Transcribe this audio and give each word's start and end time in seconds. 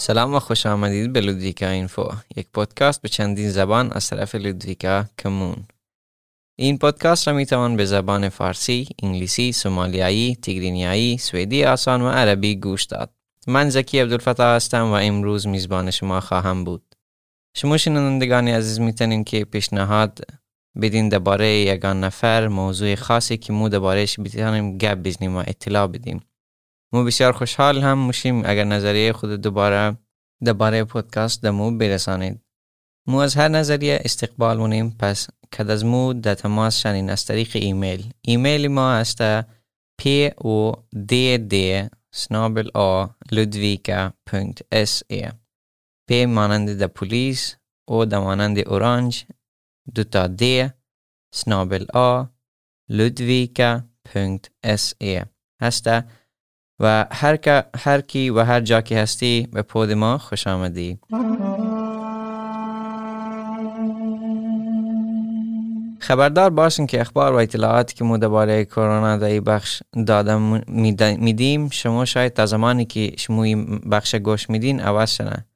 سلام 0.00 0.34
و 0.34 0.38
خوش 0.38 0.66
آمدید 0.66 1.12
به 1.12 1.20
لودویکا 1.20 1.68
اینفو 1.68 2.12
یک 2.36 2.46
پادکست 2.52 3.02
به 3.02 3.08
چندین 3.08 3.50
زبان 3.50 3.92
از 3.92 4.10
طرف 4.10 4.34
لودویکا 4.34 5.04
کمون 5.18 5.56
این 6.58 6.78
پادکست 6.78 7.28
را 7.28 7.34
می 7.34 7.46
توان 7.46 7.76
به 7.76 7.84
زبان 7.84 8.28
فارسی، 8.28 8.88
انگلیسی، 9.02 9.52
سومالیایی، 9.52 10.36
تیگرینیایی، 10.36 11.18
سوئدی 11.18 11.64
آسان 11.64 12.02
و 12.02 12.08
عربی 12.08 12.56
گوش 12.56 12.84
داد. 12.84 13.10
من 13.46 13.70
زکی 13.70 13.98
عبدالفتاح 13.98 14.56
هستم 14.56 14.84
و 14.84 14.92
امروز 14.92 15.46
میزبان 15.46 15.90
شما 15.90 16.20
خواهم 16.20 16.64
بود. 16.64 16.94
شما 17.56 17.76
شنوندگان 17.76 18.48
عزیز 18.48 18.80
می‌تونین 18.80 19.24
که 19.24 19.44
پیشنهاد 19.44 20.20
بدین 20.82 21.08
درباره 21.08 21.48
یگان 21.48 22.04
نفر 22.04 22.48
موضوع 22.48 22.94
خاصی 22.94 23.36
که 23.36 23.52
مو 23.52 23.68
دربارهش 23.68 24.20
بتونیم 24.20 24.78
گپ 24.78 24.94
بزنیم 24.94 25.36
و 25.36 25.44
اطلاع 25.46 25.86
بدیم. 25.86 26.20
مو 26.92 27.04
بسیار 27.04 27.32
خوشحال 27.32 27.82
هم 27.82 28.06
میشیم 28.06 28.42
اگر 28.44 28.64
نظریه 28.64 29.12
خود 29.12 29.30
دوباره 29.30 29.96
درباره 30.44 30.84
پادکست 30.84 31.42
دمو 31.42 31.78
برسانید. 31.78 32.40
مو 33.06 33.18
از 33.18 33.34
هر 33.34 33.48
نظریه 33.48 34.00
استقبال 34.04 34.58
مونیم 34.58 34.96
پس 34.98 35.28
کد 35.52 35.70
از 35.70 35.84
مو 35.84 36.12
در 36.12 36.34
تماس 36.34 36.78
شنین 36.78 37.10
از 37.10 37.24
طریق 37.24 37.50
ایمیل. 37.54 38.12
ایمیل 38.22 38.68
ما 38.68 38.92
است 38.92 39.22
p 40.00 40.02
o 40.54 40.56
d 41.10 41.12
d 41.52 41.54
snabel 42.20 42.68
a 42.74 42.90
ludvika.se 43.34 45.20
p 46.10 46.12
مانند 46.26 46.78
در 46.78 46.86
پلیس 46.86 47.56
او 47.88 48.04
در 48.04 48.18
مانند 48.18 48.58
اورانج 48.58 49.24
دو 49.94 50.04
تا 50.04 50.26
د 50.26 50.42
snabel 51.36 51.84
a 51.94 52.26
ludvika.se 52.90 55.24
هسته 55.62 56.04
و 56.80 57.06
هر, 57.12 57.38
هر 57.76 58.00
کی 58.00 58.30
و 58.30 58.40
هر 58.40 58.60
جا 58.60 58.80
که 58.80 58.98
هستی 58.98 59.48
به 59.52 59.62
پود 59.62 59.92
ما 59.92 60.18
خوش 60.18 60.46
آمدی. 60.46 60.98
خبردار 66.00 66.50
باشین 66.50 66.86
که 66.86 67.00
اخبار 67.00 67.32
و 67.32 67.36
اطلاعاتی 67.36 67.94
که 67.94 68.04
ما 68.04 68.16
درباره 68.16 68.64
کرونا 68.64 69.16
در 69.16 69.26
این 69.26 69.44
بخش 69.44 69.82
دادم 70.06 70.62
میدیم 71.18 71.70
شما 71.70 72.04
شاید 72.04 72.32
تا 72.32 72.46
زمانی 72.46 72.84
که 72.84 73.12
شما 73.18 73.44
این 73.44 73.78
بخش 73.78 74.14
گوش 74.14 74.50
میدین 74.50 74.80
عوض 74.80 75.10
شنه 75.10 75.46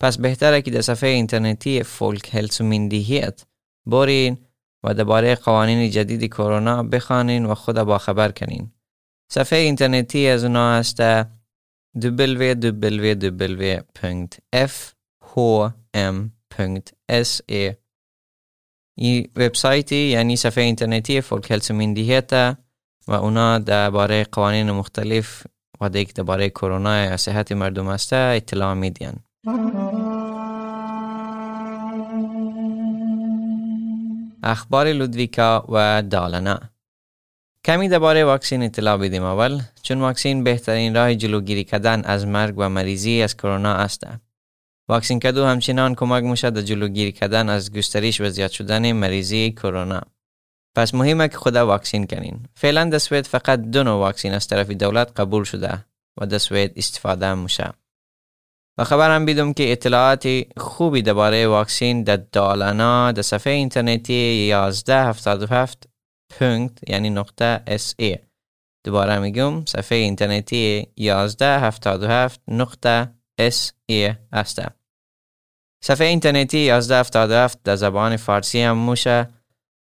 پس 0.00 0.18
بهتره 0.18 0.62
که 0.62 0.70
در 0.70 0.80
صفحه 0.80 1.10
اینترنتی 1.10 1.82
فولک 1.82 2.34
هلس 2.34 2.60
و 2.60 2.64
مندیهیت 2.64 3.44
برین 3.86 4.38
و 4.84 4.94
درباره 4.94 5.34
قوانین 5.34 5.90
جدید 5.90 6.24
کرونا 6.24 6.82
بخوانین 6.82 7.46
و 7.46 7.54
خود 7.54 7.82
با 7.82 7.98
خبر 7.98 8.30
کنین. 8.30 8.72
صفحه 9.30 9.58
اینترنتی 9.58 10.28
از 10.28 10.44
اونا 10.44 10.72
هست 10.72 11.22
www.fhm.se 11.96 13.34
این 18.98 19.28
وبسایتی 19.36 19.96
یعنی 19.96 20.36
صفحه 20.36 20.64
اینترنتی 20.64 21.20
فولک 21.20 21.50
هلس 21.50 21.70
مندیهیت 21.70 22.32
و 23.08 23.12
اونا 23.12 23.58
درباره 23.58 24.24
قوانین 24.24 24.70
مختلف 24.70 25.46
و 25.80 25.88
دیگه 25.88 26.12
درباره 26.12 26.50
کرونا 26.50 27.16
صحت 27.16 27.52
مردم 27.52 27.86
است 27.86 28.12
اطلاع 28.12 28.74
میدین. 28.74 29.12
اخبار 34.42 34.92
لودویکا 34.92 35.66
و 35.68 36.02
دالنا. 36.02 36.77
کمی 37.68 37.88
درباره 37.88 38.24
واکسین 38.24 38.62
اطلاع 38.62 38.96
بدیم. 38.96 39.22
اول 39.22 39.60
چون 39.82 40.00
واکسین 40.00 40.44
بهترین 40.44 40.94
راه 40.94 41.14
جلوگیری 41.14 41.64
کردن 41.64 42.04
از 42.04 42.26
مرگ 42.26 42.54
و 42.56 42.68
مریضی 42.68 43.22
از 43.22 43.36
کرونا 43.36 43.74
است. 43.74 44.06
واکسین 44.88 45.20
کدو 45.20 45.44
همچنان 45.44 45.94
کمک 45.94 46.24
میشه 46.24 46.50
در 46.50 46.60
جلوگیری 46.60 47.12
کردن 47.12 47.48
از 47.48 47.72
گسترش 47.72 48.20
و 48.20 48.30
زیاد 48.30 48.50
شدن 48.50 48.92
مریضی 48.92 49.50
کرونا. 49.50 50.00
پس 50.76 50.94
مهمه 50.94 51.28
که 51.28 51.36
خدا 51.36 51.66
واکسین 51.66 52.06
کنین. 52.06 52.40
فعلا 52.54 52.84
در 52.84 52.98
سوید 52.98 53.26
فقط 53.26 53.60
دو 53.60 53.84
نوع 53.84 53.98
واکسین 53.98 54.32
از 54.32 54.48
طرف 54.48 54.70
دولت 54.70 55.20
قبول 55.20 55.44
شده 55.44 55.84
و 56.20 56.26
در 56.26 56.38
سوید 56.38 56.72
استفاده 56.76 57.34
میشه. 57.34 57.72
و 58.78 58.84
خبرم 58.84 59.26
بیدم 59.26 59.52
که 59.52 59.72
اطلاعات 59.72 60.28
خوبی 60.56 61.02
درباره 61.02 61.46
واکسین 61.46 62.02
در 62.02 62.16
دالنا 62.16 63.12
در 63.12 63.22
صفحه 63.22 63.52
اینترنتی 63.52 64.52
1177 64.52 65.88
punkt 66.30 66.90
یعنی 66.90 67.10
نقطه 67.10 67.62
se 67.66 68.18
دوباره 68.84 69.18
میگم 69.18 69.64
صفحه 69.64 69.98
اینترنتی 69.98 70.86
1177 70.98 72.40
نقطه 72.48 73.10
se 73.38 74.14
است. 74.32 74.62
صفحه 75.84 76.06
اینترنتی 76.06 76.70
1177 76.70 77.62
در 77.64 77.76
زبان 77.76 78.16
فارسی 78.16 78.60
هم 78.60 78.76
موشه 78.76 79.28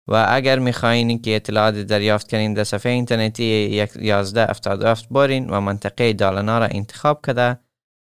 و 0.07 0.25
اگر 0.29 0.59
می‌خواین 0.59 1.21
که 1.21 1.35
اطلاعات 1.35 1.75
دریافت 1.75 2.29
کنین 2.29 2.53
در 2.53 2.63
صفحه 2.63 2.91
اینترنتی 2.91 3.79
1177 3.79 5.07
بارین 5.09 5.49
و 5.49 5.61
منطقه 5.61 6.13
دالنا 6.13 6.59
را 6.59 6.65
انتخاب 6.65 7.25
کرده 7.25 7.59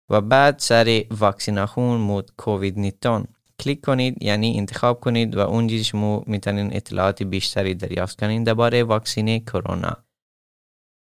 و 0.10 0.22
بعد 0.22 0.60
سر 0.60 1.04
واکسیناخون 1.12 2.00
مود 2.00 2.32
کووید 2.38 2.80
19 2.80 3.24
کلیک 3.62 3.82
کنید 3.82 4.24
یعنی 4.24 4.58
انتخاب 4.58 5.00
کنید 5.00 5.36
و 5.36 5.40
اونجا 5.40 5.84
شما 5.84 6.24
می‌تونین 6.28 6.76
اطلاعات 6.76 7.24
بیشتری 7.24 7.74
دریافت 7.76 8.20
کنید 8.20 8.46
درباره 8.46 8.84
واکسین 8.84 9.40
کرونا. 9.40 9.98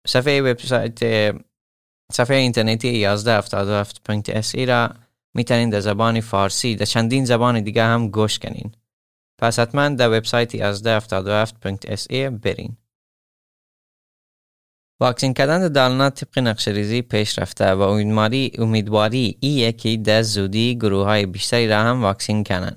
صفحه 0.06 0.42
وبسایت 0.42 0.98
صفحه 2.12 2.36
اینترنتی 2.36 3.16
1177.se 3.16 4.68
را 4.68 4.90
می‌تونین 5.34 5.70
در 5.70 5.80
زبان 5.80 6.20
فارسی 6.20 6.76
در 6.76 6.84
چندین 6.84 7.24
زبان 7.24 7.60
دیگه 7.60 7.84
هم 7.84 8.08
گوش 8.08 8.38
کنین. 8.38 8.72
پس 9.38 9.58
حتما 9.58 9.88
در 9.88 10.08
وبسایت 10.18 10.56
1177.se 10.74 12.14
برین. 12.42 12.76
واکسین 15.00 15.34
کردن 15.34 15.68
دالنا 15.68 16.10
طبق 16.10 16.38
نقش 16.38 16.68
ریزی 16.68 17.02
پیش 17.02 17.38
رفته 17.38 17.72
و 17.72 17.80
امیدواری 17.80 18.52
امیدواری 18.58 19.36
ایه 19.40 19.72
که 19.72 19.96
در 19.96 20.22
زودی 20.22 20.78
گروه 20.78 21.04
های 21.04 21.26
بیشتری 21.26 21.68
را 21.68 21.80
هم 21.80 22.02
واکسین 22.02 22.44
کنن. 22.44 22.76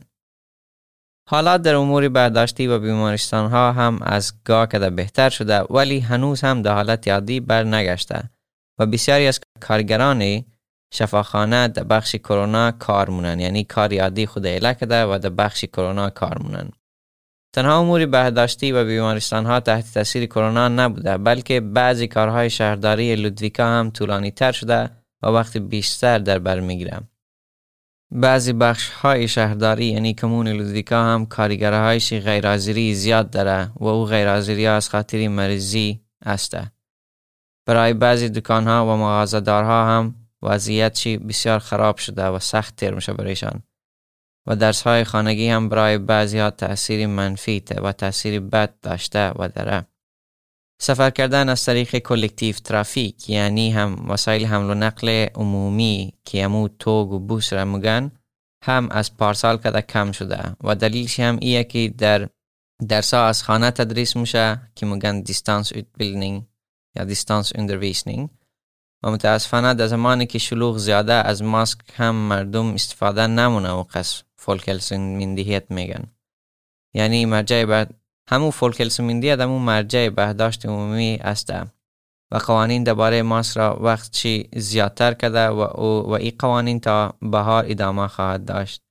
حالات 1.29 1.61
در 1.61 1.75
امور 1.75 2.09
برداشتی 2.09 2.67
و 2.67 2.79
بیمارستان 2.79 3.51
ها 3.51 3.71
هم 3.71 3.99
از 4.01 4.33
گاه 4.45 4.67
کده 4.67 4.89
بهتر 4.89 5.29
شده 5.29 5.59
ولی 5.59 5.99
هنوز 5.99 6.41
هم 6.41 6.61
در 6.61 6.73
حالت 6.73 7.07
یادی 7.07 7.39
بر 7.39 7.63
نگشته 7.63 8.29
و 8.79 8.85
بسیاری 8.85 9.27
از 9.27 9.39
کارگران 9.61 10.43
شفاخانه 10.93 11.67
در 11.67 11.83
بخش 11.83 12.15
کرونا 12.15 12.71
کار 12.71 13.09
مونن 13.09 13.39
یعنی 13.39 13.63
کار 13.63 13.93
یادی 13.93 14.25
خود 14.25 14.45
اله 14.45 14.73
کده 14.73 15.05
و 15.05 15.19
در 15.19 15.29
بخش 15.29 15.65
کرونا 15.65 16.09
کار 16.09 16.41
مونن. 16.43 16.71
تنها 17.53 17.79
امور 17.79 18.05
بهداشتی 18.05 18.71
و 18.71 18.85
بیمارستان 18.85 19.45
ها 19.45 19.59
تحت 19.59 19.93
تاثیر 19.93 20.25
کرونا 20.25 20.67
نبوده 20.67 21.17
بلکه 21.17 21.59
بعضی 21.59 22.07
کارهای 22.07 22.49
شهرداری 22.49 23.15
لودویکا 23.15 23.65
هم 23.65 23.89
طولانی 23.89 24.31
تر 24.31 24.51
شده 24.51 24.89
و 25.23 25.27
وقت 25.27 25.57
بیشتر 25.57 26.19
در 26.19 26.39
بر 26.39 26.59
می‌گیره. 26.59 26.99
بعضی 28.11 28.53
بخش 28.53 28.89
های 28.89 29.27
شهرداری 29.27 29.85
یعنی 29.85 30.13
کمون 30.13 30.47
لودویکا 30.47 31.03
هم 31.03 31.25
کارگرهایش 31.25 32.13
غیرحاضری 32.13 32.95
زیاد 32.95 33.29
داره 33.29 33.71
و 33.75 33.85
او 33.85 34.05
غیرحاضری 34.05 34.67
از 34.67 34.89
خاطر 34.89 35.27
مریضی 35.27 36.01
است. 36.25 36.57
برای 37.65 37.93
بعضی 37.93 38.29
دکان 38.29 38.67
ها 38.67 38.85
و 38.85 38.97
مغازدارها 38.97 39.85
هم 39.85 40.15
وضعیت 40.41 41.07
بسیار 41.07 41.59
خراب 41.59 41.97
شده 41.97 42.25
و 42.25 42.39
سخت 42.39 42.75
تر 42.75 42.93
میشه 42.93 43.13
برایشان. 43.13 43.63
و 44.47 44.55
درس 44.55 44.81
های 44.81 45.03
خانگی 45.03 45.49
هم 45.49 45.69
برای 45.69 45.97
بعضی 45.97 46.39
ها 46.39 46.49
تأثیر 46.49 47.07
منفی 47.07 47.63
و 47.83 47.91
تأثیر 47.91 48.39
بد 48.39 48.73
داشته 48.81 49.29
و 49.29 49.47
داره. 49.47 49.85
سفر 50.81 51.09
کردن 51.09 51.49
از 51.49 51.65
طریق 51.65 51.97
kollektivtrafik 51.97 53.29
یعنی 53.29 53.71
هم 53.71 54.09
وسایل 54.09 54.45
حمل 54.45 54.69
و 54.69 54.73
نقل 54.73 55.27
عمومی 55.35 56.13
که 56.25 56.43
امو 56.43 56.67
tåg 56.67 57.11
و 57.11 57.19
buss 57.19 57.53
را 57.53 57.65
مگن 57.65 58.11
هم 58.63 58.89
از 58.91 59.17
پارسال 59.17 59.57
کده 59.57 59.81
کم 59.81 60.11
شده 60.11 60.55
و 60.63 60.75
دلیلش 60.75 61.19
هم 61.19 61.37
ایه 61.41 61.63
که 61.63 61.93
در 61.97 62.29
درس 62.89 63.13
ها 63.13 63.25
از 63.25 63.43
خانه 63.43 63.71
تدریس 63.71 64.15
میشه 64.15 64.61
که 64.75 64.85
مگن 64.85 65.21
distansutbildning 65.21 66.43
یا 66.95 67.03
distansundervisning 67.03 68.29
و 69.03 69.11
متاسفانه 69.11 69.73
در 69.73 69.87
زمانی 69.87 70.25
که 70.25 70.39
شلوغ 70.39 70.77
زیاده 70.77 71.13
از 71.13 71.43
ماسک 71.43 71.79
هم 71.93 72.15
مردم 72.15 72.73
استفاده 72.73 73.27
نمونه 73.27 73.71
و 73.71 73.83
قصف 73.83 74.23
myndighet 74.91 75.71
میگن 75.71 76.03
یعنی 76.93 77.25
مرجع 77.25 77.65
بعد 77.65 77.95
همون 78.29 78.49
Folkhälsomyndigheten 78.49 79.39
همون 79.39 79.61
مرجع 79.61 80.09
بهداشت 80.09 80.65
عمومی 80.65 81.19
است 81.21 81.53
و 82.31 82.37
قوانین 82.37 82.83
درباره 82.83 83.21
ماسک 83.21 83.57
را 83.57 83.79
وقت 83.81 84.11
چی 84.11 84.49
زیادتر 84.55 85.13
کرده 85.13 85.47
و, 85.47 85.61
و 85.81 86.11
این 86.11 86.33
قوانین 86.39 86.79
تا 86.79 87.13
بهار 87.21 87.65
ادامه 87.67 88.07
خواهد 88.07 88.45
داشت. 88.45 88.81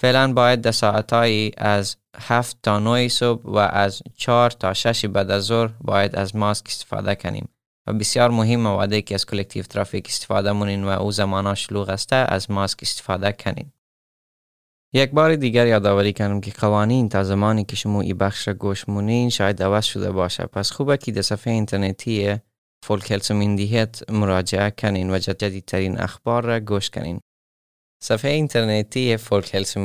فعلا 0.00 0.32
باید 0.32 0.60
در 0.60 0.72
ساعتهایی 0.72 1.52
از 1.56 1.96
هفت 2.16 2.58
تا 2.62 2.78
9 2.78 3.08
صبح 3.08 3.42
و 3.44 3.56
از 3.56 4.02
چهار 4.16 4.50
تا 4.50 4.74
شش 4.74 5.04
بعد 5.04 5.30
از 5.30 5.42
ظهر 5.44 5.70
باید 5.80 6.16
از 6.16 6.36
ماسک 6.36 6.66
استفاده 6.66 7.14
کنیم. 7.14 7.48
و 7.86 7.92
بسیار 7.92 8.30
مهم 8.30 8.60
مواده 8.60 9.02
که 9.02 9.14
از 9.14 9.26
kollektivtrafik 9.26 10.06
استفاده 10.08 10.52
مونین 10.52 10.84
و 10.84 10.88
او 10.88 11.12
زمانا 11.12 11.54
شلوغ 11.54 11.88
است 11.88 12.12
از 12.12 12.50
ماسک 12.50 12.78
استفاده 12.82 13.32
کنین 13.32 13.72
یک 14.96 15.10
بار 15.10 15.36
دیگر 15.36 15.66
یادآوری 15.66 16.12
کنم 16.12 16.40
که 16.40 16.50
قوانین 16.50 17.08
تا 17.08 17.24
زمانی 17.24 17.64
که 17.64 17.76
شما 17.76 18.00
ای 18.00 18.14
بخش 18.14 18.48
را 18.48 18.54
گوش 18.54 18.88
مونین 18.88 19.30
شاید 19.30 19.62
عوض 19.62 19.84
شده 19.84 20.12
باشه. 20.12 20.46
پس 20.46 20.70
خوبه 20.70 20.96
که 20.96 21.12
در 21.12 21.22
صفحه 21.22 21.52
اینترنتی 21.52 22.36
فولک 22.84 23.12
هلس 23.12 23.30
مراجعه 24.10 24.70
کنین 24.70 25.10
و 25.10 25.18
جدیدترین 25.18 25.98
اخبار 25.98 26.44
را 26.44 26.60
گوش 26.60 26.90
کنین. 26.90 27.20
صفحه 28.02 28.30
اینترنتی 28.30 29.16
فولک 29.16 29.54
هلس 29.54 29.76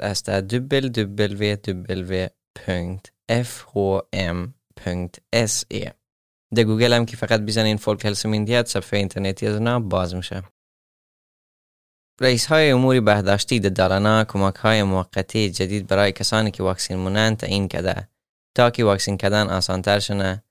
است 0.00 0.40
www.fhm.se 0.40 1.50
در 6.54 6.64
گوگل 6.64 6.92
هم 6.92 7.06
که 7.06 7.16
فقط 7.16 7.40
بزنین 7.40 7.76
فولک 7.76 8.06
هلس 8.06 8.26
صفحه 8.66 8.98
اینترنتی 8.98 9.46
از 9.46 9.54
اونا 9.54 9.80
باز 9.80 10.14
میشه. 10.14 10.42
رئیس 12.20 12.46
های 12.46 12.70
امور 12.70 13.00
بهداشتی 13.00 13.60
در 13.60 13.68
دارانا 13.68 14.24
کمک 14.24 14.54
های 14.54 14.82
موقتی 14.82 15.50
جدید 15.50 15.86
برای 15.86 16.12
کسانی 16.12 16.50
که 16.50 16.62
واکسین 16.62 16.96
مونند 16.96 17.36
تعیین 17.36 17.68
کرده 17.68 18.08
تا 18.54 18.70
که 18.70 18.84
واکسین 18.84 19.16
کردن 19.16 19.46
آسانتر 19.46 19.98
شنه 19.98 20.42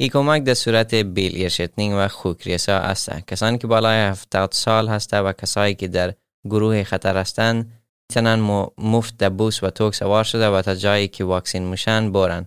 این 0.00 0.08
کمک 0.08 0.42
در 0.42 0.54
صورت 0.54 0.94
بیل 0.94 1.34
ایرشتنینگ 1.34 1.94
و 1.98 2.08
خوکریسا 2.08 2.76
است. 2.76 3.10
کسانی 3.26 3.58
که 3.58 3.66
بالای 3.66 3.98
70 3.98 4.52
سال 4.52 4.88
هسته 4.88 5.18
و 5.18 5.32
کسایی 5.32 5.74
که 5.74 5.88
در 5.88 6.14
گروه 6.44 6.82
خطر 6.82 7.16
هستند 7.16 7.72
می‌تونن 8.10 8.68
مفت 8.78 9.16
در 9.16 9.28
بوس 9.28 9.62
و 9.62 9.70
توک 9.70 9.94
سوار 9.94 10.24
شده 10.24 10.48
و 10.48 10.62
تا 10.62 10.74
جایی 10.74 11.08
که 11.08 11.24
واکسین 11.24 11.62
میشن 11.62 12.12
برن. 12.12 12.46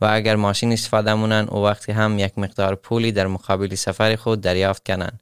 و 0.00 0.08
اگر 0.10 0.36
ماشین 0.36 0.72
استفاده 0.72 1.14
مونن 1.14 1.46
او 1.50 1.64
وقتی 1.64 1.92
هم 1.92 2.18
یک 2.18 2.38
مقدار 2.38 2.74
پولی 2.74 3.12
در 3.12 3.26
مقابل 3.26 3.74
سفر 3.74 4.16
خود 4.16 4.40
دریافت 4.40 4.86
کنن. 4.86 5.18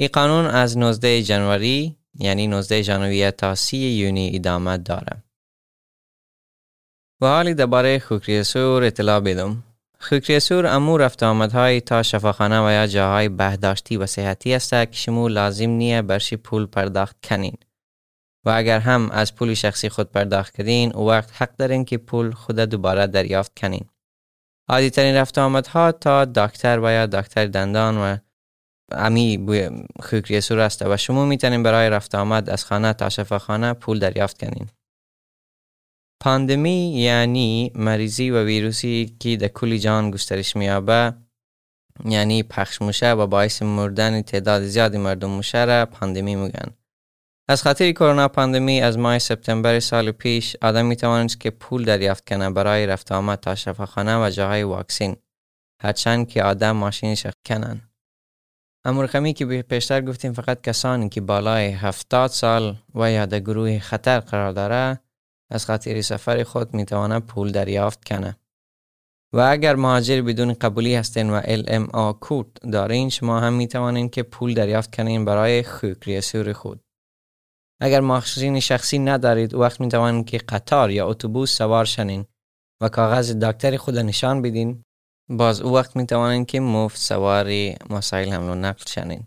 این 0.00 0.08
قانون 0.12 0.46
از 0.46 0.78
19 0.78 1.22
جنوری 1.22 1.96
یعنی 2.14 2.46
19 2.46 2.82
ژانویه 2.82 3.30
تا 3.30 3.54
30 3.54 3.76
یونی 3.76 4.30
ادامه 4.34 4.78
داره. 4.78 5.24
و 7.20 7.26
حالی 7.26 7.54
درباره 7.54 7.98
خوکریسور 7.98 8.82
اطلاع 8.82 9.20
بدم. 9.20 9.64
خوکریسور 10.00 10.66
امور 10.66 11.04
رفت 11.04 11.22
آمدهای 11.22 11.80
تا 11.80 12.02
شفاخانه 12.02 12.66
و 12.66 12.70
یا 12.70 12.86
جاهای 12.86 13.28
بهداشتی 13.28 13.96
و 13.96 14.06
صحتی 14.06 14.54
است 14.54 14.70
که 14.70 14.88
شما 14.92 15.28
لازم 15.28 15.70
نیه 15.70 16.02
برشی 16.02 16.36
پول 16.36 16.66
پرداخت 16.66 17.16
کنین. 17.26 17.56
و 18.44 18.50
اگر 18.50 18.78
هم 18.78 19.10
از 19.10 19.34
پول 19.34 19.54
شخصی 19.54 19.88
خود 19.88 20.12
پرداخت 20.12 20.56
کردین 20.56 20.92
او 20.92 21.08
وقت 21.08 21.42
حق 21.42 21.56
دارین 21.56 21.84
که 21.84 21.98
پول 21.98 22.30
خود 22.30 22.56
دوباره 22.56 23.06
دریافت 23.06 23.58
کنین. 23.58 23.84
عادی 24.68 24.90
ترین 24.90 25.14
رفت 25.14 25.38
آمدها 25.38 25.92
تا 25.92 26.24
دکتر 26.24 26.80
و 26.82 26.90
یا 26.90 27.06
دکتر 27.06 27.46
دندان 27.46 27.98
و 27.98 28.16
امی 28.92 29.38
بوی 29.38 29.70
خوکریسور 30.00 30.58
است 30.58 30.82
و 30.82 30.96
شما 30.96 31.24
می‌تونین 31.24 31.62
برای 31.62 31.90
رفت 31.90 32.14
آمد 32.14 32.50
از 32.50 32.64
خانه 32.64 32.92
تا 32.92 33.08
شفاخانه 33.08 33.72
پول 33.72 33.98
دریافت 33.98 34.38
کنین. 34.38 34.68
پاندمی 36.20 37.00
یعنی 37.00 37.72
مریضی 37.74 38.30
و 38.30 38.44
ویروسی 38.44 39.16
که 39.20 39.36
در 39.36 39.48
کل 39.48 39.76
جان 39.76 40.10
گسترش 40.10 40.56
میابه 40.56 41.14
یعنی 42.04 42.42
پخش 42.42 42.82
موشه 42.82 43.12
و 43.12 43.26
باعث 43.26 43.62
مردن 43.62 44.22
تعداد 44.22 44.62
زیادی 44.62 44.98
مردم 44.98 45.30
موشه 45.30 45.64
را 45.64 45.86
پاندمی 45.86 46.36
میگن. 46.36 46.74
از 47.50 47.62
خاطر 47.62 47.92
کرونا 47.92 48.28
پاندمی 48.28 48.80
از 48.80 48.98
ماه 48.98 49.18
سپتامبر 49.18 49.80
سال 49.80 50.10
پیش 50.10 50.56
آدم 50.62 50.86
می 50.86 50.96
که 51.40 51.50
پول 51.50 51.84
دریافت 51.84 52.28
کنه 52.28 52.50
برای 52.50 52.86
رفت 52.86 53.12
آمد 53.12 53.40
تا 53.40 53.54
شفاخانه 53.54 54.26
و 54.26 54.30
جاهای 54.30 54.62
واکسین 54.62 55.16
هرچند 55.82 56.28
که 56.28 56.42
آدم 56.42 56.72
ماشینش 56.72 57.26
کنن. 57.46 57.87
امور 58.88 59.04
رقمی 59.04 59.32
که 59.32 59.62
پیشتر 59.62 60.00
گفتیم 60.00 60.32
فقط 60.32 60.60
کسانی 60.60 61.08
که 61.08 61.20
بالای 61.20 61.66
هفتاد 61.66 62.30
سال 62.30 62.76
و 62.94 63.12
یا 63.12 63.26
در 63.26 63.40
گروه 63.40 63.78
خطر 63.78 64.20
قرار 64.20 64.52
داره 64.52 65.00
از 65.50 65.66
خاطر 65.66 66.00
سفر 66.00 66.42
خود 66.42 66.74
می‌تواند 66.74 67.26
پول 67.26 67.52
دریافت 67.52 68.04
کنه. 68.04 68.36
و 69.32 69.40
اگر 69.40 69.76
مهاجر 69.76 70.22
بدون 70.22 70.52
قبولی 70.52 70.94
هستین 70.94 71.30
و 71.30 71.40
LMA 71.40 72.18
کود 72.20 72.58
دارین 72.72 73.10
شما 73.10 73.40
هم 73.40 73.52
می‌توانین 73.52 74.08
که 74.08 74.22
پول 74.22 74.54
دریافت 74.54 74.96
کنین 74.96 75.24
برای 75.24 75.62
خوک 75.62 76.52
خود. 76.52 76.80
اگر 77.80 78.00
ماشین 78.00 78.60
شخصی 78.60 78.98
ندارید 78.98 79.54
وقت 79.54 79.80
می‌توانین 79.80 80.24
که 80.24 80.38
قطار 80.38 80.90
یا 80.90 81.08
اتوبوس 81.08 81.56
سوار 81.56 81.84
شنین 81.84 82.24
و 82.82 82.88
کاغذ 82.88 83.32
دکتر 83.32 83.76
خود 83.76 83.98
نشان 83.98 84.42
بدین 84.42 84.84
باز 85.28 85.60
او 85.60 85.74
وقت 85.74 85.96
می 85.96 86.06
توانید 86.06 86.46
که 86.46 86.60
مفت 86.60 86.96
سواری 86.96 87.76
مسائل 87.90 88.32
حمل 88.32 88.48
و 88.48 88.54
نقل 88.54 88.84
شنین. 88.86 89.26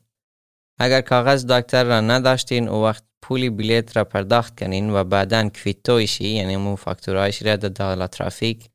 اگر 0.80 1.01
کاغذ 1.01 1.45
دکتر 1.45 1.83
را 1.83 2.01
نداشتین 2.01 2.68
او 2.68 2.83
وقت 2.83 3.03
پولی 3.21 3.50
بلیت 3.50 3.98
را 3.98 4.03
پرداخت 4.03 4.59
کنین 4.59 4.89
و 4.89 5.03
بعدا 5.03 5.50
کویتویشی 5.50 6.27
یعنی 6.27 6.57
مو 6.57 6.75
فاکتورایش 6.75 7.44
را 7.44 7.56
در 7.56 7.69
دالا 7.69 8.07
ترافیک 8.07 8.69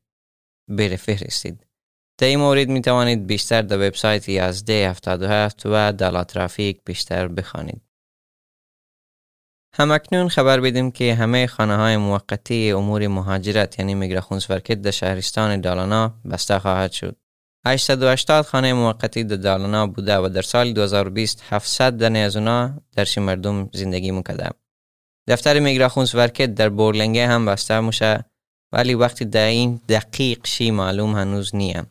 بره 0.69 0.95
فهرستید. 0.95 1.65
در 2.17 2.27
این 2.27 2.39
مورد 2.39 2.69
می 2.69 2.81
توانید 2.81 3.27
بیشتر 3.27 3.61
در 3.61 3.87
وبسایت 3.87 4.29
یازده 4.29 4.89
77 4.89 5.65
و 5.65 5.93
دالا 5.93 6.23
ترافیک 6.23 6.81
بیشتر 6.85 7.27
بخوانید. 7.27 7.86
همکنون 9.79 10.29
خبر 10.29 10.59
بدیم 10.59 10.91
که 10.91 11.15
همه 11.15 11.47
خانه 11.47 11.75
های 11.75 11.97
موقتی 11.97 12.71
امور 12.71 13.07
مهاجرت 13.07 13.79
یعنی 13.79 13.95
میگرخون 13.95 14.39
سورکت 14.39 14.81
در 14.81 14.91
شهرستان 14.91 15.61
دالانا 15.61 16.13
بسته 16.31 16.59
خواهد 16.59 16.91
شد. 16.91 17.15
880 17.67 18.45
خانه 18.45 18.73
موقتی 18.73 19.23
در 19.23 19.35
دالانا 19.35 19.87
بوده 19.87 20.17
و 20.17 20.29
در 20.29 20.41
سال 20.41 20.73
2020 20.73 21.43
700 21.49 21.93
دنه 21.93 22.19
از 22.19 22.35
اونا 22.35 22.73
درش 22.95 23.17
مردم 23.17 23.69
زندگی 23.73 24.11
می‌کرده. 24.11 24.49
دفتر 25.27 25.59
میگرخون 25.59 26.05
سورکت 26.05 26.55
در 26.55 26.69
بورلنگه 26.69 27.27
هم 27.27 27.45
بسته 27.45 27.79
موشه 27.79 28.25
ولی 28.71 28.93
وقتی 28.93 29.25
در 29.25 29.47
این 29.47 29.81
دقیق 29.89 30.47
شی 30.47 30.71
معلوم 30.71 31.15
هنوز 31.15 31.55
نیه. 31.55 31.85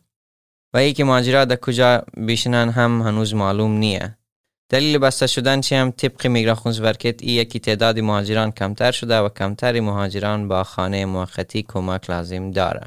و 0.73 0.77
ای 0.77 0.93
که 0.93 1.03
مهاجرات 1.03 1.47
در 1.47 1.55
کجا 1.55 2.03
بیشنن 2.17 2.69
هم 2.69 3.01
هنوز 3.01 3.33
معلوم 3.33 3.71
نیه. 3.71 4.16
دلیل 4.69 4.97
بسته 4.97 5.27
شدن 5.27 5.61
چی 5.61 5.75
هم 5.75 5.91
طبق 5.91 6.27
میگراخونز 6.27 6.79
ورکت 6.79 7.23
ایه 7.23 7.45
که 7.45 7.59
تعداد 7.59 7.99
مهاجران 7.99 8.51
کمتر 8.51 8.91
شده 8.91 9.19
و 9.19 9.29
کمتر 9.29 9.79
مهاجران 9.79 10.47
با 10.47 10.63
خانه 10.63 11.05
موقتی 11.05 11.65
کمک 11.67 12.09
لازم 12.09 12.51
داره. 12.51 12.81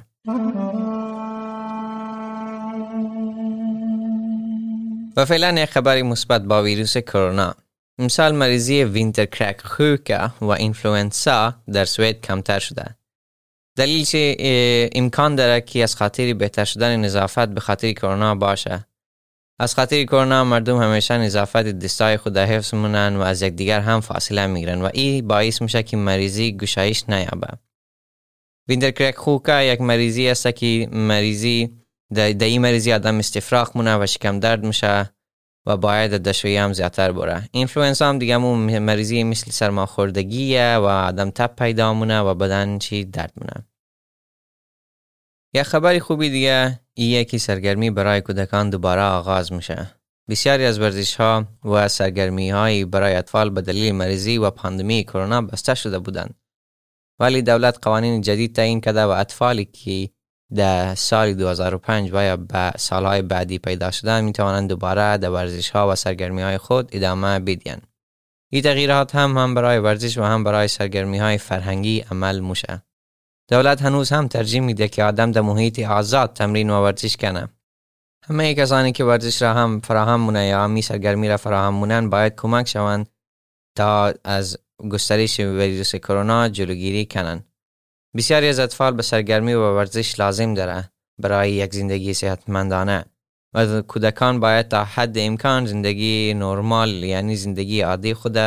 و 5.16 5.24
فعلا 5.24 5.62
یک 5.62 5.70
خبری 5.70 6.02
مثبت 6.02 6.42
با 6.42 6.62
ویروس 6.62 6.96
کرونا. 6.96 7.54
مثال 7.98 8.34
مریضی 8.34 8.84
vinterkräksjuka 8.84 10.34
و 10.40 10.46
influensa 10.46 11.54
در 11.72 11.84
سوئد 11.84 12.20
کمتر 12.20 12.58
شده. 12.58 12.96
دلیل 13.76 14.06
امکان 14.94 15.34
داره 15.34 15.60
که 15.60 15.82
از 15.82 15.96
خاطر 15.96 16.34
بهتر 16.34 16.64
شدن 16.64 16.96
نظافت 16.96 17.48
به 17.48 17.60
خاطر 17.60 17.92
کرونا 17.92 18.34
باشه. 18.34 18.86
از 19.60 19.74
خاطر 19.74 20.04
کرونا 20.04 20.44
مردم 20.44 20.82
همیشه 20.82 21.18
نظافت 21.18 21.62
دستای 21.62 22.16
خود 22.16 22.36
حفظ 22.36 22.74
مونن 22.74 23.16
و 23.16 23.20
از 23.20 23.42
یکدیگر 23.42 23.80
هم 23.80 24.00
فاصله 24.00 24.46
می‌گیرن 24.46 24.82
و 24.82 24.88
این 24.94 25.28
باعث 25.28 25.62
میشه 25.62 25.82
که 25.82 25.96
مریضی 25.96 26.56
گشایش 26.56 27.04
نیابه. 27.08 27.48
vinterkräksjuka 28.68 29.62
یک 29.62 29.80
مریضی 29.80 30.28
است 30.28 30.56
که 30.56 30.88
مریضی 30.92 31.70
در 32.14 32.44
این 32.44 32.60
مریضی 32.60 32.92
آدم 32.92 33.18
استفراغ 33.18 33.70
مونه 33.74 33.96
و 33.96 34.06
شکم 34.06 34.40
درد 34.40 34.64
میشه 34.64 35.10
و 35.66 35.76
باید 35.76 36.10
دشویی 36.10 36.56
هم 36.56 36.72
زیادتر 36.72 37.12
بره. 37.12 37.48
اینفلوئنزا 37.52 38.08
هم 38.08 38.18
دیگه 38.18 38.36
مریضی 38.78 39.24
مثل 39.24 39.50
سرماخوردگیه 39.50 40.76
و 40.76 40.84
آدم 40.84 41.30
تب 41.30 41.56
پیدا 41.56 41.94
مونه 41.94 42.20
و 42.20 42.34
بدن 42.34 42.78
چی 42.78 43.04
درد 43.04 43.32
مونه. 43.36 43.69
یک 45.54 45.62
خبری 45.62 46.00
خوبی 46.00 46.30
دیگه 46.30 46.80
ایه 46.94 47.24
که 47.24 47.38
سرگرمی 47.38 47.90
برای 47.90 48.20
کودکان 48.20 48.70
دوباره 48.70 49.02
آغاز 49.02 49.52
میشه. 49.52 49.90
بسیاری 50.28 50.64
از 50.64 50.78
ورزش 50.78 51.14
ها 51.14 51.44
و 51.64 51.88
سرگرمی 51.88 52.50
های 52.50 52.84
برای 52.84 53.14
اطفال 53.14 53.50
به 53.50 53.62
دلیل 53.62 53.94
مریضی 53.94 54.38
و 54.38 54.50
پاندمی 54.50 55.04
کرونا 55.04 55.42
بسته 55.42 55.74
شده 55.74 55.98
بودند. 55.98 56.34
ولی 57.20 57.42
دولت 57.42 57.78
قوانین 57.82 58.20
جدید 58.20 58.54
تعیین 58.54 58.80
کرده 58.80 59.02
و 59.02 59.08
اطفالی 59.08 59.64
که 59.64 60.08
در 60.54 60.94
سال 60.94 61.34
2005 61.34 62.10
و 62.12 62.24
یا 62.24 62.36
به 62.36 62.72
سالهای 62.76 63.22
بعدی 63.22 63.58
پیدا 63.58 63.90
شدن 63.90 64.24
می 64.24 64.32
توانند 64.32 64.68
دوباره 64.68 65.16
در 65.16 65.30
ورزش 65.30 65.70
ها 65.70 65.88
و 65.90 65.94
سرگرمی 65.94 66.42
های 66.42 66.58
خود 66.58 66.88
ادامه 66.92 67.38
بدین. 67.38 67.76
این 68.52 68.62
تغییرات 68.62 69.14
هم 69.14 69.38
هم 69.38 69.54
برای 69.54 69.78
ورزش 69.78 70.18
و 70.18 70.22
هم 70.22 70.44
برای 70.44 70.68
سرگرمی 70.68 71.18
های 71.18 71.38
فرهنگی 71.38 72.00
عمل 72.10 72.40
موشه. 72.40 72.82
دولت 73.50 73.82
هنوز 73.82 74.10
هم 74.10 74.28
ترجیح 74.28 74.60
میده 74.60 74.88
که 74.88 75.04
آدم 75.04 75.32
در 75.32 75.40
محیط 75.40 75.78
آزاد 75.78 76.32
تمرین 76.32 76.70
و 76.70 76.82
ورزش 76.82 77.16
کنه. 77.16 77.48
همه 78.24 78.54
کسانی 78.54 78.92
که 78.92 79.04
ورزش 79.04 79.42
را 79.42 79.54
هم 79.54 79.80
فراهم 79.80 80.20
مونه 80.20 80.46
یا 80.46 80.64
همی 80.64 80.82
سرگرمی 80.82 81.28
را 81.28 81.36
فراهم 81.36 81.74
مونن 81.74 82.10
باید 82.10 82.34
کمک 82.36 82.68
شوند 82.68 83.08
تا 83.76 84.14
از 84.24 84.58
گسترش 84.90 85.40
ویروس 85.40 85.94
کرونا 85.94 86.48
جلوگیری 86.48 87.06
کنند. 87.06 87.44
بسیاری 88.16 88.48
از 88.48 88.58
اطفال 88.58 88.92
به 88.92 89.02
سرگرمی 89.02 89.54
و 89.54 89.76
ورزش 89.76 90.20
لازم 90.20 90.54
داره 90.54 90.90
برای 91.18 91.52
یک 91.52 91.74
زندگی 91.74 92.14
صحتمندانه. 92.14 93.04
و 93.54 93.82
کودکان 93.82 94.40
باید 94.40 94.68
تا 94.68 94.84
حد 94.84 95.18
امکان 95.18 95.66
زندگی 95.66 96.34
نرمال 96.34 96.90
یعنی 96.90 97.36
زندگی 97.36 97.80
عادی 97.80 98.14
خود 98.14 98.38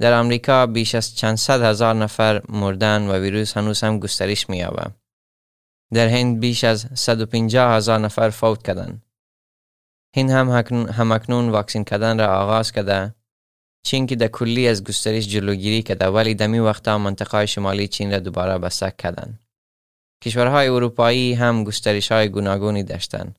در 0.00 0.12
آمریکا 0.20 0.66
بیش 0.66 0.94
از 0.94 1.16
چند 1.16 1.36
صد 1.36 1.62
هزار 1.62 1.94
نفر 1.94 2.42
مردن 2.48 3.08
و 3.08 3.18
ویروس 3.18 3.56
هنوز 3.56 3.80
هم 3.80 3.98
گسترش 3.98 4.50
می‌یابد. 4.50 4.92
در 5.92 6.08
هند 6.08 6.40
بیش 6.40 6.64
از 6.64 6.86
150 6.94 7.76
هزار 7.76 7.98
نفر 7.98 8.30
فوت 8.30 8.62
کردند. 8.62 9.02
هند 10.16 10.30
هم 10.30 10.48
همکنون 10.74 11.48
واکسین 11.48 11.84
کردن 11.84 12.18
را 12.18 12.26
آغاز 12.26 12.72
کرده 12.72 13.14
چین 13.82 14.06
که 14.06 14.16
در 14.16 14.28
کلی 14.28 14.68
از 14.68 14.84
گسترش 14.84 15.28
جلوگیری 15.28 15.82
کرده 15.82 16.06
ولی 16.06 16.34
دمی 16.34 16.58
وقتا 16.58 16.98
منطقه 16.98 17.46
شمالی 17.46 17.88
چین 17.88 18.10
را 18.12 18.18
دوباره 18.18 18.58
بسته 18.58 18.92
کردند. 18.98 19.40
کشورهای 20.24 20.68
اروپایی 20.68 21.34
هم 21.34 21.64
گسترش 21.64 22.12
های 22.12 22.28
گوناگونی 22.28 22.82
داشتند. 22.82 23.36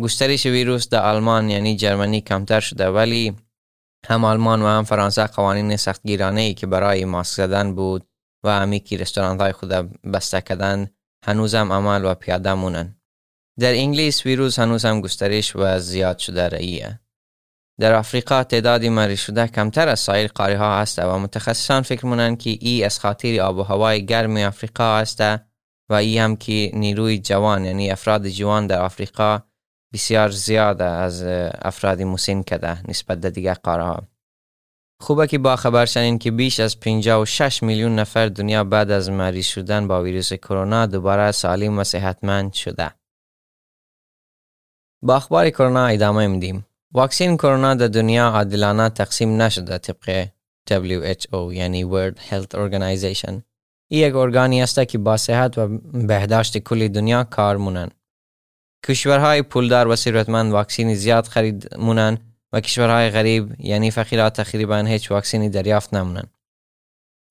گسترش 0.00 0.46
ویروس 0.46 0.88
در 0.88 1.02
آلمان 1.02 1.50
یعنی 1.50 1.76
جرمنی 1.76 2.20
کمتر 2.20 2.60
شده 2.60 2.88
ولی 2.88 3.36
هم 4.06 4.24
آلمان 4.24 4.62
و 4.62 4.66
هم 4.66 4.84
فرانسه 4.84 5.26
قوانین 5.26 5.76
سختگیرانه 5.76 6.40
ای 6.40 6.54
که 6.54 6.66
برای 6.66 7.04
ماسک 7.04 7.36
زدن 7.36 7.74
بود 7.74 8.06
و 8.44 8.50
همی 8.60 8.80
که 8.80 8.96
رستوران 8.96 9.40
های 9.40 9.52
خود 9.52 9.68
بسته 10.12 10.40
کردن 10.40 10.90
هنوز 11.24 11.54
هم 11.54 11.72
عمل 11.72 12.04
و 12.04 12.14
پیاده 12.14 12.54
مونن. 12.54 12.96
در 13.60 13.72
انگلیس 13.72 14.26
ویروس 14.26 14.58
هنوز 14.58 14.84
هم 14.84 15.00
گسترش 15.00 15.56
و 15.56 15.78
زیاد 15.78 16.18
شده 16.18 16.48
رئیه. 16.48 17.00
در 17.80 17.94
آفریقا 17.94 18.44
تعدادی 18.44 18.88
مریض 18.88 19.20
شده 19.20 19.48
کمتر 19.48 19.88
از 19.88 20.00
سایر 20.00 20.28
قاره 20.28 20.58
ها 20.58 20.74
است 20.74 20.98
و 20.98 21.18
متخصصان 21.18 21.82
فکر 21.82 22.06
مونند 22.06 22.38
که 22.38 22.58
ای 22.60 22.84
از 22.84 23.00
خاطر 23.00 23.40
آب 23.40 23.56
و 23.56 23.62
هوای 23.62 24.06
گرم 24.06 24.36
آفریقا 24.36 24.96
است 24.96 25.20
و 25.90 25.94
ای 25.94 26.18
هم 26.18 26.36
که 26.36 26.70
نیروی 26.74 27.18
جوان 27.18 27.64
یعنی 27.64 27.90
افراد 27.90 28.28
جوان 28.28 28.66
در 28.66 28.82
آفریقا 28.82 29.40
بسیار 29.92 30.30
زیاد 30.30 30.82
از 30.82 31.22
افراد 31.62 32.02
مسن 32.02 32.42
کده 32.42 32.90
نسبت 32.90 33.20
به 33.20 33.30
دیگر 33.30 33.54
قاره 33.54 33.84
ها. 33.84 34.08
خوبه 35.00 35.26
که 35.26 35.38
با 35.38 35.56
خبر 35.56 35.84
شنین 35.84 36.18
که 36.18 36.30
بیش 36.30 36.60
از 36.60 36.80
56 36.80 37.62
میلیون 37.62 37.94
نفر 37.98 38.28
دنیا 38.28 38.64
بعد 38.64 38.90
از 38.90 39.10
مریض 39.10 39.46
شدن 39.46 39.88
با 39.88 40.02
ویروس 40.02 40.32
کرونا 40.32 40.86
دوباره 40.86 41.32
سالم 41.32 41.78
و 41.78 41.84
صحتمند 41.84 42.52
شده. 42.52 42.90
با 45.02 45.16
اخبار 45.16 45.50
کرونا 45.50 45.86
ادامه 45.86 46.26
میدیم. 46.26 46.66
واکسین 46.96 47.36
کرونا 47.36 47.74
در 47.74 47.86
دنیا 47.88 48.28
عادلانه 48.28 48.88
تقسیم 48.88 49.42
نشده 49.42 49.78
طبق 49.78 50.28
WHO 50.70 51.52
یعنی 51.52 51.84
World 51.84 52.18
Health 52.30 52.54
Organization. 52.54 53.42
این 53.90 54.08
یک 54.08 54.14
ارگانی 54.14 54.62
است 54.62 54.84
که 54.84 54.98
با 54.98 55.16
صحت 55.16 55.58
و 55.58 55.78
بهداشت 55.92 56.58
کل 56.58 56.88
دنیا 56.88 57.24
کار 57.24 57.56
مونن. 57.56 57.90
کشورهای 58.86 59.42
پولدار 59.42 59.88
و 59.88 59.96
ثروتمند 59.96 60.52
واکسین 60.52 60.94
زیاد 60.94 61.26
خرید 61.26 61.76
مونن 61.78 62.18
و 62.52 62.60
کشورهای 62.60 63.10
غریب 63.10 63.54
یعنی 63.58 63.90
فقیرات 63.90 64.32
تقریبا 64.40 64.78
هیچ 64.78 65.10
واکسینی 65.10 65.48
دریافت 65.48 65.94
نمونن. 65.94 66.24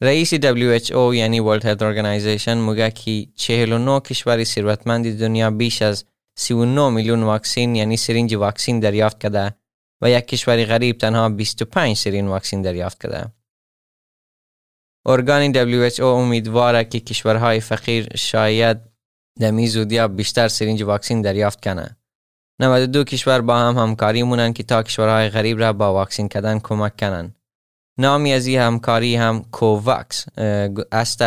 رئیس 0.01 0.33
WHO 0.33 1.13
یعنی 1.13 1.39
World 1.39 1.63
Health 1.63 1.81
Organization 1.81 2.47
میگه 2.47 2.91
که 2.91 3.27
49 3.35 3.99
کشور 3.99 4.43
ثروتمند 4.43 5.19
دنیا 5.19 5.51
بیش 5.51 5.81
از 5.81 6.05
39 6.35 6.89
میلیون 6.89 7.23
واکسین 7.23 7.75
یعنی 7.75 7.97
سرینج 7.97 8.35
واکسین 8.35 8.79
دریافت 8.79 9.19
کرده 9.19 9.55
و 10.01 10.09
یک 10.09 10.27
کشور 10.27 10.65
غریب 10.65 10.97
تنها 10.97 11.29
25 11.29 11.97
سرین 11.97 12.27
واکسین 12.27 12.61
دریافت 12.61 13.03
کرده. 13.03 13.31
ارگان 15.05 15.53
WHO 15.53 15.99
امیدواره 15.99 16.83
که 16.83 16.99
کشورهای 16.99 17.59
فقیر 17.59 18.15
شاید 18.15 18.77
دمی 19.39 19.67
زودیا 19.67 20.07
بیشتر 20.07 20.47
سرینج 20.47 20.83
واکسین 20.83 21.21
دریافت 21.21 21.63
کنه. 21.63 21.97
92 22.61 23.03
کشور 23.03 23.41
با 23.41 23.57
هم 23.57 23.77
همکاری 23.77 24.23
مونن 24.23 24.53
که 24.53 24.63
تا 24.63 24.83
کشورهای 24.83 25.29
غریب 25.29 25.59
را 25.59 25.73
با 25.73 25.93
واکسین 25.93 26.27
کردن 26.27 26.59
کمک 26.59 26.97
کنن. 26.97 27.35
نامی 27.99 28.33
از 28.33 28.47
این 28.47 28.59
همکاری 28.59 29.15
هم 29.15 29.45
کوواکس 29.51 30.25
است 30.91 31.21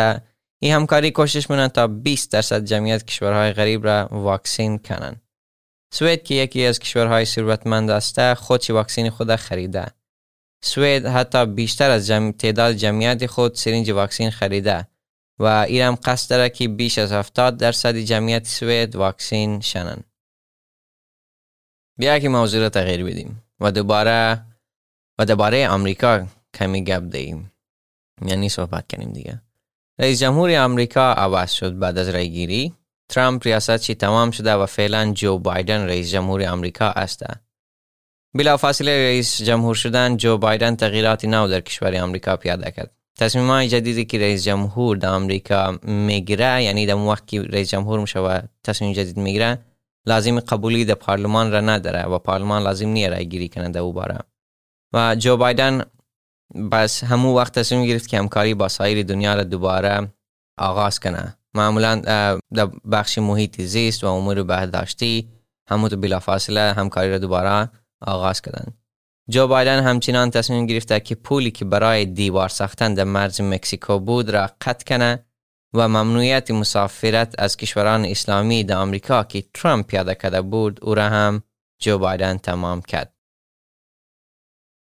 این 0.59 0.73
همکاری 0.73 1.11
کوشش 1.11 1.49
مونن 1.49 1.67
تا 1.67 1.87
20 1.87 2.31
درصد 2.31 2.65
جمعیت 2.65 3.05
کشورهای 3.05 3.53
غریب 3.53 3.87
را 3.87 4.07
واکسین 4.11 4.77
کنن. 4.77 5.21
سوئد 5.93 6.23
که 6.23 6.35
یکی 6.35 6.65
از 6.65 6.79
کشورهای 6.79 7.25
ثروتمند 7.25 7.89
است 7.89 8.33
خودش 8.33 8.69
واکسین 8.69 9.09
خود 9.09 9.35
خریده. 9.35 9.85
سوئد 10.63 11.05
حتی 11.05 11.45
بیشتر 11.45 11.89
از 11.91 12.07
جمع... 12.07 12.31
تعداد 12.31 12.75
جمعیت 12.75 13.25
خود 13.25 13.55
سرینج 13.55 13.91
واکسین 13.91 14.29
خریده 14.29 14.87
و 15.39 15.45
ایرم 15.45 15.95
قصد 15.95 16.29
داره 16.29 16.49
که 16.49 16.67
بیش 16.67 16.97
از 16.97 17.11
70 17.11 17.57
درصد 17.57 17.95
جمعیت 17.95 18.47
سوئد 18.47 18.95
واکسین 18.95 19.59
شنن. 19.59 20.03
بیا 21.97 22.19
که 22.19 22.29
موضوع 22.29 22.61
را 22.61 22.69
تغییر 22.69 23.03
بدیم 23.03 23.43
و 23.59 23.71
دوباره 23.71 24.45
و 25.19 25.25
دوباره 25.25 25.69
آمریکا 25.69 26.27
کمی 26.53 26.83
گپ 26.83 27.03
دهیم 27.03 27.51
یعنی 28.25 28.49
صحبت 28.49 28.91
کنیم 28.91 29.13
دیگه 29.13 29.41
رئیس 29.99 30.19
جمهور 30.19 30.55
آمریکا 30.55 31.13
عوض 31.13 31.51
شد 31.51 31.79
بعد 31.79 31.97
از 31.97 32.15
گیری. 32.15 32.73
ترامپ 33.09 33.43
ریاستش 33.45 33.87
تمام 33.87 34.31
شده 34.31 34.53
و 34.53 34.65
فعلا 34.65 35.11
جو 35.11 35.37
بایدن 35.37 35.85
رئیس 35.85 36.11
جمهور 36.11 36.45
آمریکا 36.45 36.85
است. 36.85 37.23
بلا 38.33 38.57
فاصله 38.57 39.07
رئیس 39.07 39.41
جمهور 39.41 39.75
شدن 39.75 40.17
جو 40.17 40.37
بایدن 40.37 40.75
تغییراتی 40.75 41.27
نو 41.27 41.47
در 41.47 41.59
کشور 41.59 41.95
آمریکا 41.95 42.37
پیاده 42.37 42.71
کرد. 42.71 42.91
تصمیم 43.19 43.47
های 43.47 43.67
جدیدی 43.67 44.05
که 44.05 44.17
رئیس 44.19 44.43
جمهور 44.43 44.97
در 44.97 45.09
آمریکا 45.09 45.79
می‌گیره 45.83 46.63
یعنی 46.63 46.85
در 46.85 46.95
وقت 46.95 47.27
که 47.27 47.41
رئیس 47.41 47.69
جمهور 47.69 47.99
میشه 47.99 48.19
و 48.19 48.39
تصمیم 48.63 48.93
جدید 48.93 49.17
می‌گیره 49.17 49.59
لازم 50.05 50.39
قبولی 50.39 50.85
در 50.85 50.93
پارلمان 50.93 51.51
را 51.51 51.61
نداره 51.61 52.03
و 52.05 52.19
پارلمان 52.19 52.63
لازم 52.63 52.87
نیه 52.87 53.09
رای 53.09 53.29
گیری 53.29 53.49
کنه 53.49 53.69
در 53.69 53.79
او 53.79 53.93
باره. 53.93 54.17
و 54.93 55.15
جو 55.15 55.37
بایدن 55.37 55.83
بس 56.71 57.03
همو 57.03 57.37
وقت 57.37 57.59
تصمیم 57.59 57.85
گرفت 57.85 58.07
که 58.07 58.17
همکاری 58.17 58.53
با 58.53 58.67
سایر 58.67 59.03
دنیا 59.03 59.35
را 59.35 59.43
دوباره 59.43 60.13
آغاز 60.57 60.99
کنه 60.99 61.37
معمولا 61.53 61.95
در 62.53 62.65
بخش 62.91 63.17
محیط 63.17 63.61
زیست 63.61 64.03
و 64.03 64.07
امور 64.07 64.43
بهداشتی 64.43 65.29
همو 65.69 65.89
تو 65.89 65.97
بلافاصله 65.97 66.73
همکاری 66.73 67.09
را 67.09 67.17
دوباره 67.17 67.69
آغاز 68.01 68.41
کردن 68.41 68.73
جو 69.29 69.47
بایدن 69.47 69.83
همچنان 69.83 70.31
تصمیم 70.31 70.65
گرفته 70.65 70.99
که 70.99 71.15
پولی 71.15 71.51
که 71.51 71.65
برای 71.65 72.05
دیوار 72.05 72.49
ساختن 72.49 72.93
در 72.93 73.03
مرز 73.03 73.41
مکسیکو 73.41 73.99
بود 73.99 74.29
را 74.29 74.49
قطع 74.61 74.85
کنه 74.85 75.25
و 75.73 75.87
ممنوعیت 75.87 76.51
مسافرت 76.51 77.35
از 77.37 77.57
کشوران 77.57 78.05
اسلامی 78.05 78.63
در 78.63 78.77
آمریکا 78.77 79.23
که 79.23 79.43
ترامپ 79.53 79.87
پیاده 79.87 80.15
کرده 80.15 80.41
بود 80.41 80.79
او 80.81 80.95
را 80.95 81.09
هم 81.09 81.43
جو 81.79 81.97
بایدن 81.97 82.37
تمام 82.37 82.81
کرد. 82.81 83.13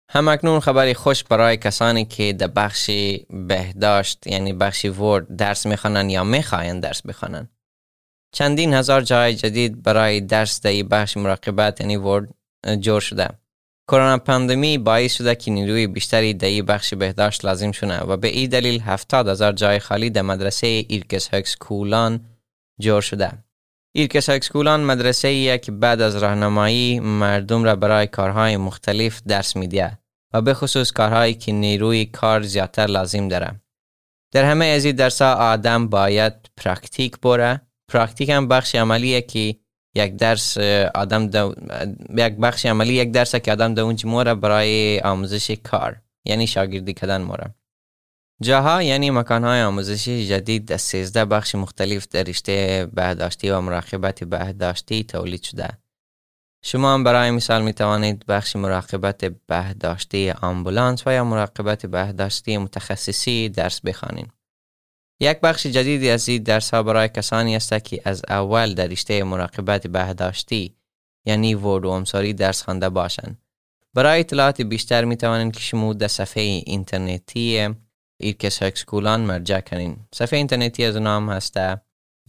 همکنون 0.10 0.60
خبری 0.60 0.94
خوش 0.94 1.24
برای 1.24 1.58
کسانی 1.58 2.06
که 2.06 2.34
در 2.34 2.48
بخش 2.48 2.90
بهداشت 3.30 4.28
یعنی 4.28 4.54
بخش 4.54 4.86
ورد 4.86 5.36
درس 5.36 5.66
می‌خوانند 5.66 6.12
یا 6.12 6.24
می‌خواهند 6.24 6.84
درس 6.84 7.02
بخوانند. 7.02 7.50
چندین 8.34 8.74
هزار 8.74 9.02
جای 9.02 9.36
جدید 9.36 9.84
برای 9.84 10.22
درس 10.22 10.62
در 10.62 10.84
بخش 10.84 11.18
مراقبت 11.18 11.82
یعنی 11.82 11.96
ورد 11.96 12.34
جور 12.80 13.02
شده. 13.02 13.30
کرونا 13.88 14.18
پاندمی 14.18 14.78
باعث 14.78 15.14
شده 15.14 15.36
که 15.36 15.52
نیروی 15.52 15.88
بیشتری 15.88 16.34
در 16.34 16.62
بخش 16.62 16.94
بهداشت 16.94 17.46
لازم 17.46 17.72
شده 17.72 18.00
و 18.00 18.18
به 18.18 18.28
این 18.28 18.50
دلیل 18.50 18.82
هفتاد 18.82 19.28
هزار 19.28 19.52
جای 19.52 19.80
خالی 19.80 20.10
در 20.10 20.22
مدرسه 20.22 20.68
yrkeshögskolan 20.68 22.26
جور 22.80 23.02
شده. 23.02 23.32
skolan 24.52 24.84
مدرسه 24.84 25.28
ایه 25.28 25.58
که 25.58 25.72
بعد 25.72 26.02
از 26.02 26.16
راهنمایی 26.16 27.00
مردم 27.00 27.64
را 27.64 27.76
برای 27.76 28.08
کارهای 28.08 28.58
مختلف 28.58 29.22
درس 29.28 29.56
میده 29.56 30.00
و 30.34 30.42
به 30.42 30.54
خصوص 30.54 30.92
کارهایی 30.92 31.34
که 31.34 31.52
نیروی 31.52 32.06
کار 32.06 32.42
زیادتر 32.42 32.86
لازم 32.86 33.28
داره. 33.28 33.62
در 34.32 34.46
همه 34.46 34.66
از 34.66 34.86
این 34.86 34.96
درس 34.96 35.22
آدم 35.22 35.88
باید 35.88 36.34
praktik 36.58 37.20
بره. 37.20 37.62
پرکتیک 37.88 38.30
هم 38.30 38.48
بخش 38.48 38.76
عملیه 38.76 39.22
که 39.22 39.56
یک 39.96 40.16
درس 40.16 40.58
آدم. 40.96 41.30
یک 42.18 42.34
بخش 42.34 42.66
عملی 42.66 42.94
یک 42.94 43.12
درس 43.12 43.36
که 43.36 43.52
آدم 43.52 43.74
در 43.74 43.82
اونجا 43.84 44.10
موره 44.10 44.36
برای 44.36 45.00
آموزش 45.00 45.52
کار 45.52 46.02
یعنی 46.26 46.48
شاگردی 46.48 46.94
کردن 46.94 47.22
موره 47.22 47.56
جاها 48.44 48.84
یعنی 48.84 49.12
مکانهای 49.12 49.62
آموزشی 49.62 50.28
جدید 50.28 50.66
در 50.66 50.78
13 50.78 51.26
بخش 51.26 51.56
مختلف 51.56 52.08
در 52.08 52.24
رشته 52.24 52.88
بهداشتی 52.94 53.50
و 53.50 53.62
مراقبت 53.62 54.24
بهداشتی 54.24 55.04
تولید 55.04 55.44
شده 55.44 55.70
شما 56.66 56.94
هم 56.94 57.04
برای 57.04 57.32
مثال 57.32 57.62
می 57.64 57.74
توانید 57.74 58.26
بخش 58.26 58.56
مراقبت 58.56 59.26
بهداشتی 59.26 60.32
آمبولانس 60.32 61.08
و 61.08 61.14
یا 61.14 61.24
مراقبت 61.24 61.86
بهداشتی 61.86 62.58
متخصصی 62.58 63.50
درس 63.50 63.82
بخوانید. 63.82 64.32
یک 65.20 65.40
بخش 65.40 65.68
جدیدی 65.68 66.10
از 66.10 66.30
این 66.30 66.44
درس 66.44 66.74
ها 66.74 66.84
برای 66.84 67.10
کسانی 67.10 67.56
است 67.56 67.84
که 67.84 68.02
از 68.06 68.22
اول 68.30 68.74
در 68.74 68.88
رشته 68.88 69.24
مراقبت 69.24 69.88
بهداشتی 69.88 70.76
یعنی 71.26 71.56
vård 71.56 71.86
och 71.86 71.90
omsorg 71.90 72.34
درس 72.34 72.64
خوانده 72.64 72.90
باشند. 72.90 73.38
برای 73.94 74.20
اطلاعات 74.20 74.62
بیشتر 74.62 75.06
می 75.06 75.18
توانید 75.18 75.54
که 75.54 75.60
شما 75.60 75.94
در 75.94 76.08
صفحه 76.08 76.44
اینترنتی 76.44 77.70
مرجع 79.04 79.60
کنین. 79.60 79.98
صفحه 80.16 80.38
اینترنتی 80.38 80.86
از 80.86 80.98
نام 80.98 81.30
هست 81.30 81.58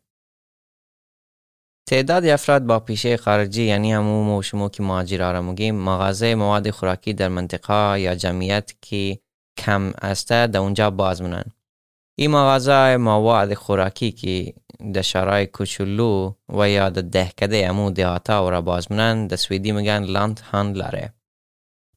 تعداد 1.88 2.24
افراد 2.24 2.66
با 2.66 2.80
پیشه 2.80 3.16
خارجی 3.16 3.64
یعنی 3.64 3.92
همون 3.92 4.38
و 4.38 4.42
شما 4.42 4.68
که 4.68 4.82
مهاجر 4.82 5.32
را 5.32 5.42
میگیم 5.42 5.74
مغازه 5.74 6.34
مواد 6.34 6.70
خوراکی 6.70 7.12
در 7.12 7.28
منطقه 7.28 8.00
یا 8.00 8.14
جمعیت 8.14 8.74
که 8.82 9.18
کم 9.58 9.92
است 10.02 10.28
در 10.28 10.58
اونجا 10.58 10.90
باز 10.90 11.22
مونن 11.22 11.44
این 12.20 12.30
مغازه 12.30 12.96
مواد 12.96 13.54
خوراکی 13.54 14.12
که 14.12 14.54
در 14.92 15.02
شرای 15.02 15.46
کوچولو 15.46 16.32
و 16.48 16.70
یا 16.70 16.88
در 16.88 17.02
دهکده 17.02 17.66
امو 17.68 17.90
دهاتا 17.90 18.46
و 18.46 18.50
را 18.50 18.60
باز 18.62 18.92
مونن 18.92 19.26
در 19.26 19.36
سویدی 19.36 19.72
میگن 19.72 20.04
لاند 20.04 20.40
هاندلره 20.40 21.14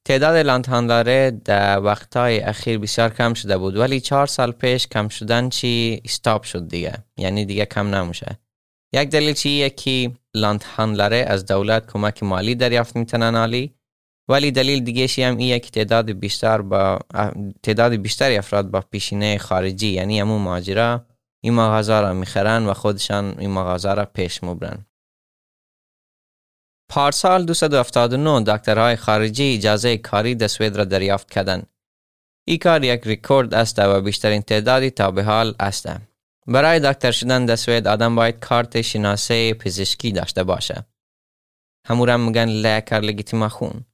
تعداد 0.05 0.35
لانتهانداره 0.35 1.31
در 1.45 1.79
وقتهای 1.79 2.39
اخیر 2.39 2.77
بسیار 2.77 3.09
کم 3.09 3.33
شده 3.33 3.57
بود 3.57 3.77
ولی 3.77 3.99
چهار 3.99 4.27
سال 4.27 4.51
پیش 4.51 4.87
کم 4.87 5.07
شدن 5.07 5.49
چی 5.49 6.01
استاپ 6.05 6.43
شد 6.43 6.67
دیگه 6.67 6.93
یعنی 7.17 7.45
دیگه 7.45 7.65
کم 7.65 7.95
نموشه 7.95 8.39
یک 8.93 9.09
دلیل 9.09 9.33
چیه 9.33 9.69
که 9.69 10.11
لانتهاندلره 10.33 11.25
از 11.27 11.45
دولت 11.45 11.91
کمک 11.91 12.23
مالی 12.23 12.55
دریافت 12.55 12.95
می‌تونن 12.95 13.35
عالی 13.35 13.75
ولی 14.31 14.51
دلیل 14.51 14.83
دیگه 14.83 15.07
شی 15.07 15.23
هم 15.23 15.37
ایه 15.37 15.59
که 15.59 15.69
تعداد 15.69 16.11
بیشتر 16.11 16.61
با 16.61 16.99
تعداد 17.63 17.93
بیشتری 17.93 18.37
افراد 18.37 18.71
با 18.71 18.81
پیشینه 18.81 19.37
خارجی 19.37 19.87
یعنی 19.87 20.19
همون 20.19 20.41
ماجرا 20.41 21.05
این 21.43 21.53
مغازه 21.53 21.99
را 21.99 22.13
می‌خرن 22.13 22.65
و 22.65 22.73
خودشان 22.73 23.35
این 23.39 23.51
مغازه 23.51 23.93
را 23.93 24.05
پیش 24.05 24.43
مبرن 24.43 24.85
پارسال 26.91 27.45
279 27.45 28.43
دکترهای 28.43 28.95
خارجی 28.95 29.53
اجازه 29.53 29.97
کاری 29.97 30.35
در 30.35 30.47
سوید 30.47 30.75
را 30.75 30.85
دریافت 30.85 31.31
کردند. 31.31 31.67
این 32.47 32.57
کار 32.57 32.83
یک 32.83 33.01
ریکورد 33.03 33.53
است 33.53 33.79
و 33.79 34.01
بیشترین 34.01 34.41
تعدادی 34.41 34.89
تا 34.89 35.11
به 35.11 35.23
حال 35.23 35.55
است. 35.59 35.89
برای 36.47 36.79
دکتر 36.79 37.11
شدن 37.11 37.45
در 37.45 37.55
سوید 37.55 37.87
آدم 37.87 38.15
باید 38.15 38.39
کارت 38.39 38.81
شناسه 38.81 39.53
پزشکی 39.53 40.11
داشته 40.11 40.43
باشه. 40.43 40.85
همورم 41.87 42.19
میگن 42.19 42.45
لیکر 42.45 43.47
خون. 43.47 43.85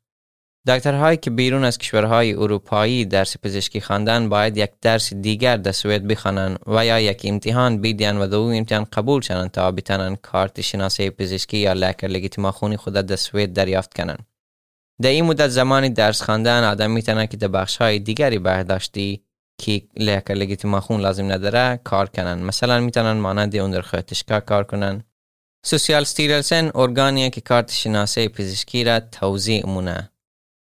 دکترهایی 0.68 1.18
که 1.18 1.30
بیرون 1.30 1.64
از 1.64 1.78
کشورهای 1.78 2.34
اروپایی 2.34 3.06
درس 3.06 3.38
پزشکی 3.38 3.82
خواندن 3.82 4.30
باید 4.30 4.58
یک 4.58 4.70
درس 4.82 5.14
دیگر 5.14 5.58
در 5.58 5.72
سوئد 5.72 6.08
بخوانند 6.08 6.60
و 6.68 6.86
یا 6.86 7.00
یک 7.00 7.22
امتحان 7.24 7.82
بیدین 7.82 8.18
و 8.18 8.28
دو 8.28 8.42
امتحان 8.42 8.84
قبول 8.84 9.22
شوند 9.22 9.52
تا 9.52 9.72
بتانن 9.72 10.16
کارت 10.16 10.62
شناسه 10.62 11.10
پزشکی 11.10 11.58
یا 11.58 11.74
لکر 11.74 12.52
خونی 12.52 12.78
خود 12.78 12.94
در 12.94 13.16
سوئد 13.16 13.54
دریافت 13.54 13.94
کنند. 13.94 14.26
در 15.02 15.10
این 15.10 15.26
مدت 15.26 15.48
زمانی 15.48 15.90
درس 15.90 16.22
خواندن 16.22 16.64
آدم 16.64 16.92
می‌تونه 16.92 17.28
که 17.28 17.38
در 17.38 17.48
بخش 17.48 17.78
های 17.78 18.00
دیگری 18.00 18.40
برداشتی 18.40 19.24
که 19.58 19.82
لکر 19.98 20.80
خون 20.80 21.02
لازم 21.02 21.32
نداره 21.32 21.80
کار 21.84 22.10
کنن 22.10 22.42
مثلا 22.42 22.80
می‌تونن 22.80 23.12
مانند 23.12 23.52
در 23.52 24.40
کار 24.40 24.64
کنن 24.64 25.04
سوسیال 25.66 26.04
ستیرلسن 26.04 26.72
ارگانیه 26.76 27.30
که 27.30 27.42
کارت 27.42 27.72
شناسه 27.72 28.28
پزشکی 28.28 28.84
را 28.84 29.00
توضیح 29.00 29.66
مونه 29.66 30.10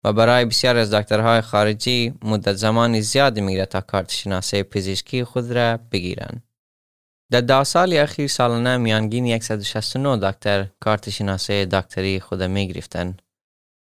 و 0.05 0.13
برای 0.13 0.45
بسیار 0.45 0.77
از 0.77 0.95
دکترهای 0.95 1.41
خارجی 1.41 2.15
مدت 2.23 2.53
زمانی 2.53 3.03
زیاد 3.03 3.41
میره 3.41 3.67
تا 3.67 3.81
کارت 3.81 4.11
شناسه 4.11 4.63
پزشکی 4.63 5.25
خود 5.25 5.53
را 5.53 5.79
بگیرن. 5.93 6.43
در 7.31 7.41
ده 7.41 7.65
سال 7.65 7.93
اخیر 7.93 8.29
سالانه 8.29 8.77
میانگین 8.77 9.39
169 9.39 10.31
دکتر 10.31 10.67
کارت 10.81 11.11
شناسه 11.11 11.67
دکتری 11.67 12.21
خود 12.21 12.43
می 12.43 12.69
گرفتن 12.69 13.17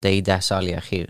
در 0.02 0.10
این 0.10 0.24
ده 0.24 0.40
سال 0.40 0.74
اخیر. 0.74 1.08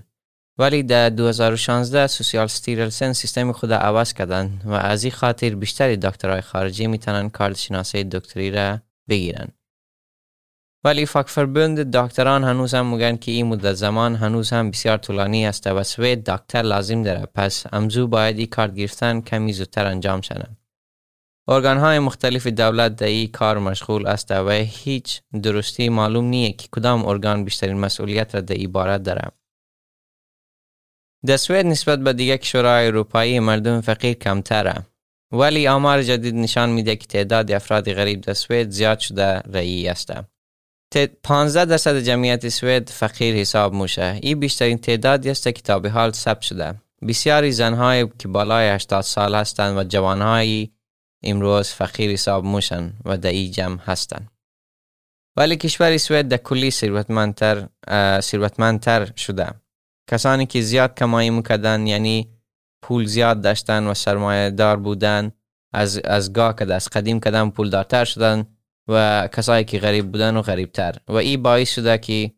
ولی 0.58 0.82
در 0.82 1.10
2016 1.10 2.06
سوسیال 2.06 2.46
ستیرلسن 2.46 3.12
سیستم 3.12 3.52
خود 3.52 3.72
عوض 3.72 4.12
کردن 4.12 4.60
و 4.64 4.72
از 4.72 5.04
این 5.04 5.12
خاطر 5.12 5.54
بیشتری 5.54 5.96
دکترهای 5.96 6.40
خارجی 6.40 6.86
می‌تونن 6.86 7.30
کارت 7.30 7.56
شناسه 7.56 8.04
دکتری 8.04 8.50
را 8.50 8.80
بگیرن. 9.08 9.48
ولی 10.84 11.06
فاکفربند 11.06 11.96
دکتران 11.96 12.44
هنوز 12.44 12.74
هم 12.74 12.94
میگن 12.94 13.16
که 13.16 13.32
این 13.32 13.46
مدت 13.46 13.72
زمان 13.72 14.14
هنوز 14.14 14.50
هم 14.50 14.70
بسیار 14.70 14.96
طولانی 14.96 15.46
است 15.46 15.66
و 15.66 15.82
سوید 15.82 16.24
دکتر 16.30 16.62
لازم 16.62 17.02
داره 17.02 17.26
پس 17.34 17.64
امزو 17.72 18.06
باید 18.06 18.38
این 18.38 18.46
کارت 18.46 18.74
گرفتن 18.74 19.20
کمی 19.20 19.52
زودتر 19.52 19.86
انجام 19.86 20.20
شنن. 20.20 20.56
ارگان 21.48 21.78
های 21.78 21.98
مختلف 21.98 22.46
دولت 22.46 22.96
در 22.96 23.06
این 23.06 23.30
کار 23.30 23.58
مشغول 23.58 24.06
است 24.06 24.30
و 24.30 24.50
هیچ 24.50 25.22
درستی 25.42 25.88
معلوم 25.88 26.24
نیه 26.24 26.52
که 26.52 26.68
کدام 26.72 27.06
ارگان 27.06 27.44
بیشترین 27.44 27.78
مسئولیت 27.78 28.34
را 28.34 28.40
در 28.40 28.56
عبارت 28.56 29.02
داره. 29.02 29.30
در 31.26 31.36
سوید 31.36 31.66
نسبت 31.66 31.98
به 31.98 32.12
دیگه 32.12 32.38
کشورهای 32.38 32.86
اروپایی 32.86 33.40
مردم 33.40 33.80
فقیر 33.80 34.12
کمتره 34.12 34.74
ولی 35.32 35.68
آمار 35.68 36.02
جدید 36.02 36.34
نشان 36.34 36.70
میده 36.70 36.96
که 36.96 37.06
تعداد 37.06 37.52
افراد 37.52 37.92
غریب 37.92 38.20
در 38.20 38.32
سوید 38.32 38.70
زیاد 38.70 38.98
شده 38.98 39.38
رئی 39.38 39.88
است. 39.88 40.33
15 40.96 41.64
درصد 41.64 41.98
جمعیت 41.98 42.48
سوئد 42.48 42.88
فقیر 42.88 43.34
حساب 43.34 43.74
موشه. 43.74 44.18
این 44.22 44.40
بیشترین 44.40 44.78
تعدادی 44.78 45.30
است 45.30 45.44
که 45.44 45.62
تا 45.62 45.78
به 45.78 45.90
حال 45.90 46.12
ثبت 46.12 46.42
شده. 46.42 46.74
بسیاری 47.08 47.52
زنهای 47.52 48.08
که 48.18 48.28
بالای 48.28 48.68
80 48.68 49.00
سال 49.00 49.34
هستند 49.34 49.76
و 49.76 49.84
جوانهایی 49.84 50.72
امروز 51.22 51.68
فقیر 51.68 52.10
حساب 52.10 52.44
موشن 52.44 52.92
و 53.04 53.16
در 53.16 53.32
جمع 53.32 53.78
هستند. 53.84 54.28
ولی 55.36 55.56
کشور 55.56 55.96
سوئد 55.96 56.28
در 56.28 56.36
کلی 56.36 56.70
ثروتمندتر 56.70 57.68
ثروتمندتر 58.20 59.10
شده. 59.16 59.50
کسانی 60.10 60.46
که 60.46 60.60
زیاد 60.60 60.94
کمایی 60.94 61.30
می‌کردن 61.30 61.86
یعنی 61.86 62.28
پول 62.82 63.04
زیاد 63.04 63.40
داشتن 63.40 63.86
و 63.86 63.94
سرمایه 63.94 64.50
دار 64.50 64.76
بودن 64.76 65.32
از 65.72 65.98
از 65.98 66.32
گاه 66.32 66.56
که 66.56 66.74
از 66.74 66.88
قدیم 66.88 67.20
کدم 67.20 67.50
پول 67.50 67.70
دارتر 67.70 68.04
شدن. 68.04 68.46
و 68.88 69.28
کسایی 69.32 69.64
که 69.64 69.78
غریب 69.78 70.12
بودن 70.12 70.36
و 70.36 70.42
غریب 70.42 70.72
تر 70.72 70.98
و 71.08 71.12
این 71.12 71.42
باعث 71.42 71.74
شده 71.74 71.98
که 71.98 72.32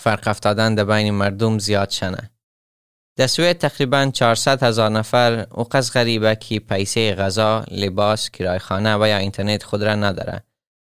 فرق 0.00 0.28
افتادن 0.28 0.74
در 0.74 0.84
بین 0.84 1.10
مردم 1.10 1.58
زیاد 1.58 1.90
شنه. 1.90 2.30
در 3.16 3.26
سوئد 3.26 3.58
تقریبا 3.58 4.10
400 4.14 4.62
هزار 4.62 4.90
نفر 4.90 5.46
اوقز 5.50 5.92
غریبه 5.92 6.36
که 6.36 6.60
پیسه 6.60 7.14
غذا، 7.14 7.64
لباس، 7.70 8.30
کرای 8.30 8.58
خانه 8.58 8.96
و 8.96 9.08
یا 9.08 9.16
اینترنت 9.16 9.62
خود 9.62 9.82
را 9.82 9.94
نداره. 9.94 10.44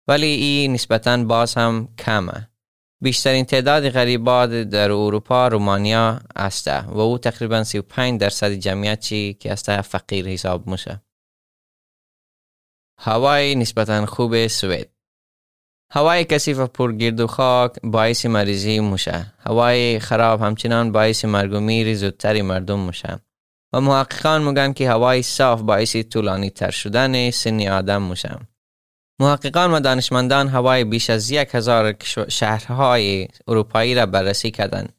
ولی 0.07 0.27
این 0.27 0.73
نسبتا 0.73 1.23
باز 1.23 1.53
هم 1.55 1.87
کمه. 1.99 2.49
بیشترین 3.01 3.45
تعداد 3.45 3.89
غریبات 3.89 4.49
در 4.49 4.91
اروپا 4.91 5.47
رومانیا 5.47 6.19
است 6.35 6.67
و 6.67 6.99
او 6.99 7.17
تقریبا 7.17 7.63
35 7.63 8.21
درصد 8.21 8.51
جمعیت 8.51 8.99
چی 8.99 9.33
که 9.33 9.51
است 9.51 9.81
فقیر 9.81 10.27
حساب 10.27 10.67
میشه. 10.67 11.01
هوای 12.99 13.55
نسبتا 13.55 14.05
خوب 14.05 14.47
سوئد 14.47 14.92
هوای 15.95 16.25
کثیف 16.25 16.60
و 16.60 16.67
پرگرد 16.67 17.19
و 17.19 17.27
خاک 17.27 17.71
باعث 17.84 18.25
مریضی 18.25 18.79
موشه. 18.79 19.34
هوای 19.39 19.99
خراب 19.99 20.41
همچنان 20.41 20.91
باعث 20.91 21.25
مرگ 21.25 21.53
و 21.53 21.60
میر 21.60 21.95
زودتری 21.95 22.41
مردم 22.41 22.79
موشه. 22.79 23.19
و 23.73 23.82
محققان 23.82 24.43
میگن 24.43 24.73
که 24.73 24.89
هوای 24.89 25.21
صاف 25.21 25.62
باعث 25.62 25.95
طولانی 25.95 26.49
تر 26.49 26.71
شدن 26.71 27.32
سن 27.32 27.67
آدم 27.67 27.97
موشه. 27.97 28.39
محققان 29.19 29.71
و 29.71 29.79
دانشمندان 29.79 30.47
هوای 30.47 30.84
بیش 30.84 31.10
از 31.10 31.32
یک 31.32 31.49
هزار 31.51 31.95
شهرهای 32.27 33.27
اروپایی 33.47 33.95
را 33.95 34.06
بررسی 34.06 34.51
کردند 34.51 34.93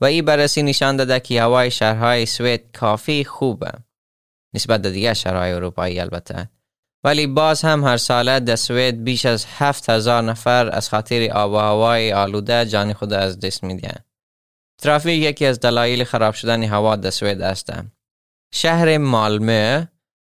و 0.00 0.04
این 0.04 0.24
بررسی 0.24 0.62
نشان 0.62 0.96
داده 0.96 1.20
که 1.20 1.42
هوای 1.42 1.70
شهرهای 1.70 2.26
سوئد 2.26 2.72
کافی 2.72 3.24
خوبه 3.24 3.70
نسبت 4.54 4.82
به 4.82 4.90
دیگر 4.90 5.14
شهرهای 5.14 5.52
اروپایی 5.52 6.00
البته 6.00 6.48
ولی 7.04 7.26
باز 7.26 7.62
هم 7.62 7.84
هر 7.84 7.96
ساله 7.96 8.40
در 8.40 8.56
سوئد 8.56 9.04
بیش 9.04 9.26
از 9.26 9.46
هفت 9.48 9.90
هزار 9.90 10.22
نفر 10.22 10.70
از 10.70 10.88
خاطر 10.88 11.30
آب 11.32 11.52
و 11.52 11.56
هوای 11.56 12.12
آلوده 12.12 12.66
جان 12.66 12.92
خود 12.92 13.12
از 13.12 13.40
دست 13.40 13.64
میدن. 13.64 13.96
ترافیک 14.78 15.22
یکی 15.22 15.46
از 15.46 15.60
دلایل 15.60 16.04
خراب 16.04 16.34
شدن 16.34 16.62
هوا 16.62 16.96
در 16.96 17.10
سوئد 17.10 17.40
است. 17.40 17.72
شهر 18.54 18.98
مالمه 18.98 19.88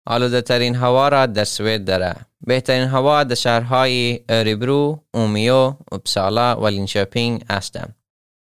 آلوده 0.06 0.40
ترین 0.40 0.74
هوا 0.74 1.08
را 1.08 1.26
در 1.26 1.44
سوئد 1.44 1.84
داره. 1.84 2.14
بهترین 2.40 2.88
هوا 2.88 3.24
در 3.24 3.34
شهرهای 3.34 4.24
ریبرو، 4.28 5.04
اومیو، 5.14 5.76
اپسالا 5.92 6.60
و 6.60 6.66
لینشاپینگ 6.66 7.44
است. 7.50 7.80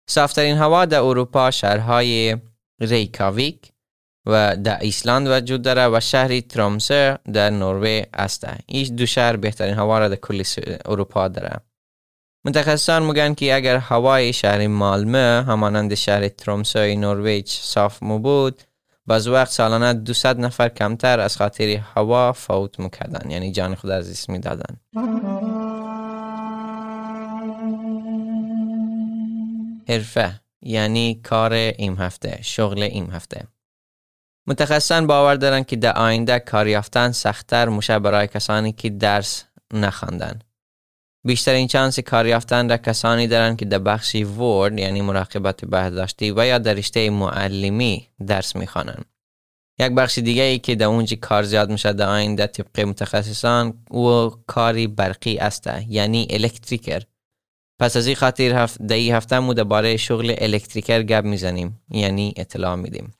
صافترین 0.08 0.56
هوا 0.56 0.84
در 0.84 1.00
اروپا 1.00 1.50
شهرهای 1.50 2.36
ریکاویک 2.80 3.72
و 4.26 4.56
در 4.56 4.80
ایسلند 4.80 5.28
وجود 5.28 5.62
داره 5.62 5.96
و 5.96 6.00
شهری 6.00 6.42
ترامسه 6.42 7.18
در 7.32 7.50
نروژ 7.50 8.02
است. 8.14 8.46
این 8.66 8.96
دو 8.96 9.06
شهر 9.06 9.36
بهترین 9.36 9.74
هوا 9.74 9.98
را 9.98 10.08
در 10.08 10.16
کل 10.16 10.42
اروپا 10.84 11.28
داره. 11.28 11.60
متخصصان 12.44 13.02
میگن 13.02 13.34
که 13.34 13.54
اگر 13.54 13.76
هوای 13.76 14.32
شهر 14.32 14.66
مالمه 14.66 15.44
همانند 15.48 15.94
شهر 15.94 16.28
ترومسوی 16.28 16.96
نروژ 16.96 17.42
صاف 17.46 18.02
مو 18.02 18.18
بود 18.18 18.62
باز 19.06 19.28
وقت 19.28 19.50
سالانه 19.50 19.94
200 19.94 20.26
نفر 20.26 20.68
کمتر 20.68 21.20
از 21.20 21.36
خاطر 21.36 21.80
هوا 21.94 22.32
فوت 22.32 22.80
می‌کردن 22.80 23.30
یعنی 23.30 23.52
جان 23.52 23.74
خود 23.74 23.90
از 23.90 24.10
اسم 24.10 24.32
می‌دادن 24.32 24.76
حرفه 29.88 30.40
یعنی 30.62 31.20
کار 31.24 31.52
این 31.52 31.98
هفته 31.98 32.38
شغل 32.42 32.82
این 32.82 33.10
هفته 33.10 33.46
متخصصان 34.46 35.06
باور 35.06 35.34
دارن 35.34 35.62
که 35.64 35.76
در 35.76 35.98
آینده 35.98 36.38
کار 36.38 36.68
یافتن 36.68 37.12
سختتر 37.12 37.68
میشه 37.68 37.98
برای 37.98 38.26
کسانی 38.26 38.72
که 38.72 38.90
درس 38.90 39.44
نخواندن. 39.72 40.38
بیشترین 41.24 41.68
چانس 41.68 42.00
کار 42.00 42.26
یافتن 42.26 42.68
را 42.68 42.76
کسانی 42.76 43.26
دارند 43.26 43.58
که 43.58 43.64
در 43.64 43.78
بخشی 43.78 44.24
ورد 44.24 44.78
یعنی 44.78 45.00
مراقبت 45.00 45.64
بهداشتی 45.64 46.30
و 46.30 46.46
یا 46.46 46.58
در 46.58 46.74
رشته 46.74 47.10
معلمی 47.10 48.08
درس 48.26 48.56
می‌خوانند. 48.56 49.04
یک 49.78 49.92
بخش 49.92 50.18
دیگه 50.18 50.42
ای 50.42 50.58
که 50.58 50.74
در 50.74 50.86
اونجا 50.86 51.16
کار 51.20 51.42
زیاد 51.42 51.70
میشه 51.70 51.92
در 51.92 52.08
آینده 52.08 52.46
طبق 52.46 52.80
متخصصان 52.80 53.84
او 53.90 54.30
کاری 54.46 54.86
برقی 54.86 55.38
است 55.38 55.70
یعنی 55.88 56.26
elektriker. 56.30 57.02
پس 57.80 57.96
از 57.96 58.06
این 58.06 58.16
خاطر 58.16 58.54
هفت 58.54 58.92
این 58.92 59.14
هفته 59.14 59.38
مو 59.38 59.54
درباره 59.54 59.96
شغل 59.96 60.34
elektriker 60.38 61.02
گپ 61.02 61.24
می‌زنیم 61.24 61.80
یعنی 61.90 62.34
اطلاع 62.36 62.74
میدیم. 62.74 63.14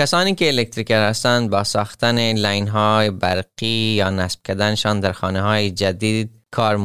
کسانی 0.00 0.34
که 0.34 0.48
elektriker 0.48 1.08
هستند 1.08 1.50
با 1.50 1.64
ساختن 1.64 2.32
لاین 2.32 2.68
های 2.68 3.10
برقی 3.10 3.94
یا 3.96 4.10
نصب 4.10 4.40
کردنشان 4.44 5.00
در 5.00 5.12
خانه 5.12 5.42
های 5.42 5.70
جدید 5.70 6.30
کار 6.50 6.76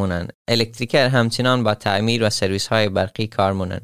elektriker 0.48 1.08
همچنان 1.08 1.64
با 1.64 1.74
تعمیر 1.74 2.24
و 2.24 2.30
سرویس 2.30 2.68
های 2.68 2.90
برقی 2.90 3.28
کار 3.28 3.82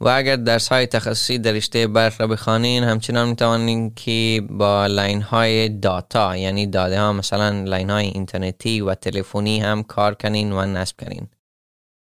و 0.00 0.08
اگر 0.08 0.36
درس 0.36 0.68
های 0.68 0.86
تخصصی 0.86 1.38
در 1.38 1.52
رشته 1.52 1.86
برق 1.86 2.20
را 2.20 2.26
بخوانین 2.26 2.84
همچنان 2.84 3.28
می‌توانین 3.28 3.94
که 3.94 4.42
با 4.50 4.86
لاین 4.86 5.22
های 5.22 5.68
data 5.68 6.36
یعنی 6.36 6.66
داده 6.66 7.00
ها 7.00 7.12
مثلا 7.12 7.64
لاین 7.64 7.90
های 7.90 8.06
اینترنتی 8.06 8.80
و 8.80 8.94
تلفنی 8.94 9.60
هم 9.60 9.82
کار 9.82 10.14
کنین 10.14 10.52
و 10.52 10.66
نصب 10.66 10.96
کنین 11.00 11.28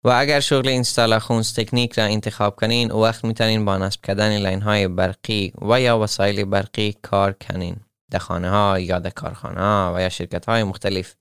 و 0.05 0.09
اگر 0.09 0.39
شغل 0.39 0.67
installationsteknik 0.67 1.99
را 1.99 2.03
انتخاب 2.03 2.55
کنین 2.55 2.91
او 2.91 3.03
وقت 3.03 3.25
می‌تونین 3.25 3.65
با 3.65 3.77
نصب 3.77 4.01
کردن 4.01 4.37
لاین 4.37 4.61
های 4.61 4.87
برقی 4.87 5.53
و 5.69 5.81
یا 5.81 5.99
وسایل 5.99 6.45
برقی 6.45 6.95
کار 7.01 7.31
کنین. 7.31 7.75
در 8.11 8.19
خانه 8.19 8.49
ها 8.49 8.79
یا 8.79 8.99
در 8.99 9.09
کارخانه 9.09 9.59
ها 9.59 9.93
و 9.95 10.01
یا 10.01 10.09
شرکت 10.09 10.45
های 10.45 10.63
مختلف 10.63 11.15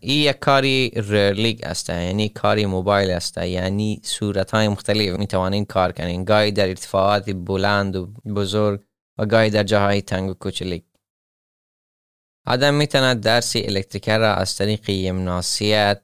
این 0.00 0.20
یک 0.20 0.38
کاری 0.38 0.90
rörlig 0.90 1.60
است 1.62 1.90
یعنی 1.90 2.28
کاری 2.28 2.66
موبایل 2.66 3.10
است 3.10 3.38
یعنی 3.38 4.00
صورت 4.04 4.50
های 4.50 4.68
مختلف 4.68 5.18
می 5.18 5.26
توانین 5.26 5.64
کار 5.64 5.92
کنین. 5.92 6.24
گاهی 6.24 6.52
در 6.52 6.68
ارتفاعات 6.68 7.30
بلند 7.30 7.96
و 7.96 8.06
بزرگ 8.06 8.80
و 9.18 9.26
گاهی 9.26 9.50
در 9.50 9.62
جاهای 9.62 10.02
تنگ 10.02 10.30
و 10.30 10.34
کوچلیک 10.34 10.84
آدم 12.46 12.74
می‌تواند 12.74 13.20
درس 13.20 13.56
elektriker 13.56 14.18
را 14.18 14.34
از 14.34 14.56
طریق 14.56 14.90
gymnasiet 14.90 16.02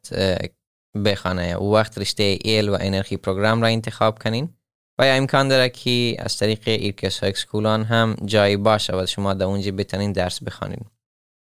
بخوانه 1.04 1.42
او 1.42 1.74
وقت 1.74 1.98
رشته 1.98 2.38
el 2.40 2.68
och 2.68 2.76
energiprogram 2.80 3.62
را 3.62 3.68
انتخاب 3.68 4.18
کنین 4.18 4.48
و 4.98 5.06
یا 5.06 5.12
امکان 5.12 5.48
داره 5.48 5.68
که 5.68 6.16
از 6.18 6.36
طریق 6.36 6.62
yrkesskolan 6.66 7.84
هم 7.84 8.16
جایی 8.24 8.56
باشه 8.56 8.96
و 8.96 9.06
شما 9.06 9.34
در 9.34 9.46
اونجا 9.46 9.72
بتونین 9.72 10.12
درس 10.12 10.42
بخوانین 10.42 10.80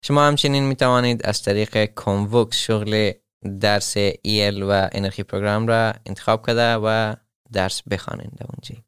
شما 0.05 0.27
همچنین 0.27 0.65
می 0.65 0.77
توانید 0.77 1.27
از 1.27 1.43
طریق 1.43 1.95
Komvux 1.95 2.57
شغل 2.57 3.13
درس 3.61 3.95
el 4.23 4.63
och 4.63 4.89
energiprogram 4.93 5.67
را 5.67 5.93
انتخاب 6.07 6.47
کرده 6.47 6.75
و 6.75 7.15
درس 7.53 7.83
بخوانید 7.91 8.31
در 8.37 8.47
اونجا. 8.49 8.85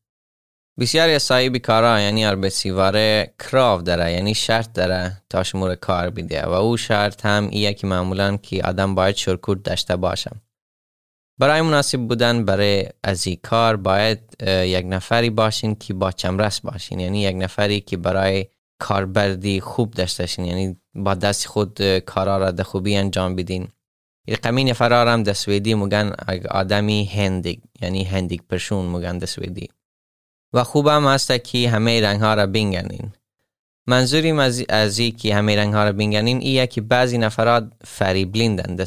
بسیاری 0.78 1.14
از 1.14 1.22
صاحب 1.22 1.56
کارا 1.56 2.00
یعنی 2.00 2.50
سیواره 2.50 3.34
کراف 3.38 3.82
داره 3.82 4.12
یعنی 4.12 4.34
شرط 4.34 4.72
داره 4.72 5.22
تا 5.30 5.42
شمور 5.42 5.74
کار 5.74 6.10
بیده 6.10 6.46
و 6.46 6.50
او 6.50 6.76
شرط 6.76 7.26
هم 7.26 7.48
ایه 7.52 7.74
که 7.74 7.86
معمولا 7.86 8.36
که 8.36 8.62
آدم 8.62 8.94
باید 8.94 9.16
شرکود 9.16 9.62
داشته 9.62 9.96
باشه. 9.96 10.30
برای 11.38 11.60
مناسب 11.60 11.98
بودن 11.98 12.44
برای 12.44 12.88
از 13.02 13.26
این 13.26 13.38
کار 13.42 13.76
باید 13.76 14.42
یک 14.46 14.86
نفری 14.88 15.30
باشین 15.30 15.74
که 15.74 15.94
با 15.94 16.12
چمرس 16.12 16.60
باشین. 16.60 17.00
یعنی 17.00 17.22
یک 17.22 17.36
نفری 17.36 17.80
که 17.80 17.96
برای 17.96 18.46
کاربردی 18.78 19.60
خوب 19.60 19.90
داشتشین 19.90 20.44
یعنی 20.44 20.76
با 20.94 21.14
دست 21.14 21.46
خود 21.46 21.98
کارا 21.98 22.38
را 22.38 22.50
ده 22.50 22.62
خوبی 22.62 22.96
انجام 22.96 23.36
بدین. 23.36 23.68
رقمی 24.28 24.64
نفرار 24.64 25.08
هم 25.08 25.22
ده 25.22 25.32
سویدی 25.32 25.74
مگن 25.74 26.12
آدمی 26.50 27.04
händig 27.04 27.58
یعنی 27.82 28.04
händig 28.04 28.40
person 28.48 28.86
مگن 28.86 29.18
ده 29.18 29.26
سویدی 29.26 29.68
و 30.52 30.64
خوب 30.64 30.86
هم 30.86 31.06
هست 31.06 31.44
که 31.44 31.70
همه 31.70 32.00
رنگ 32.00 32.20
ها 32.20 32.34
را 32.34 32.46
بینگنین. 32.46 33.12
منظوریم 33.88 34.38
از 34.68 34.98
ای 34.98 35.10
که 35.10 35.34
همه 35.34 35.56
رنگ 35.56 35.74
ها 35.74 35.84
را 35.84 35.92
بینگنین 35.92 36.40
ایه 36.40 36.66
که 36.66 36.80
بعضی 36.80 37.18
نفرات 37.18 37.72
färgblind 37.84 38.67
ان 38.67 38.76
ده 38.76 38.84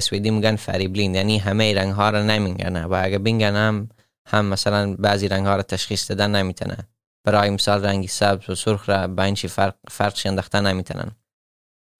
سویدی 0.00 0.30
مگن 0.30 0.56
färgblind 0.56 1.16
یعنی 1.16 1.38
همه 1.38 1.74
رنگ 1.74 1.92
ها 1.92 2.10
را 2.10 2.22
نمینگنه 2.22 2.84
و 2.84 3.00
اگه 3.02 3.18
بینگنم 3.18 3.88
هم 4.26 4.44
مثلا 4.44 4.94
بعضی 4.94 5.28
رنگ 5.28 5.46
ها 5.46 5.56
را 5.56 5.62
تشخیص 5.62 6.10
دادن 6.10 6.30
نمیتنه 6.36 6.76
برای 7.24 7.50
مثال 7.50 7.84
رنگی 7.84 8.08
سبز 8.08 8.50
و 8.50 8.54
سرخ 8.54 8.88
را 8.88 9.06
به 9.06 9.22
این 9.22 9.34
فرق 9.34 9.74
فرقش 9.90 10.26
انداخته 10.26 10.60
نمی‌تونن 10.60 11.10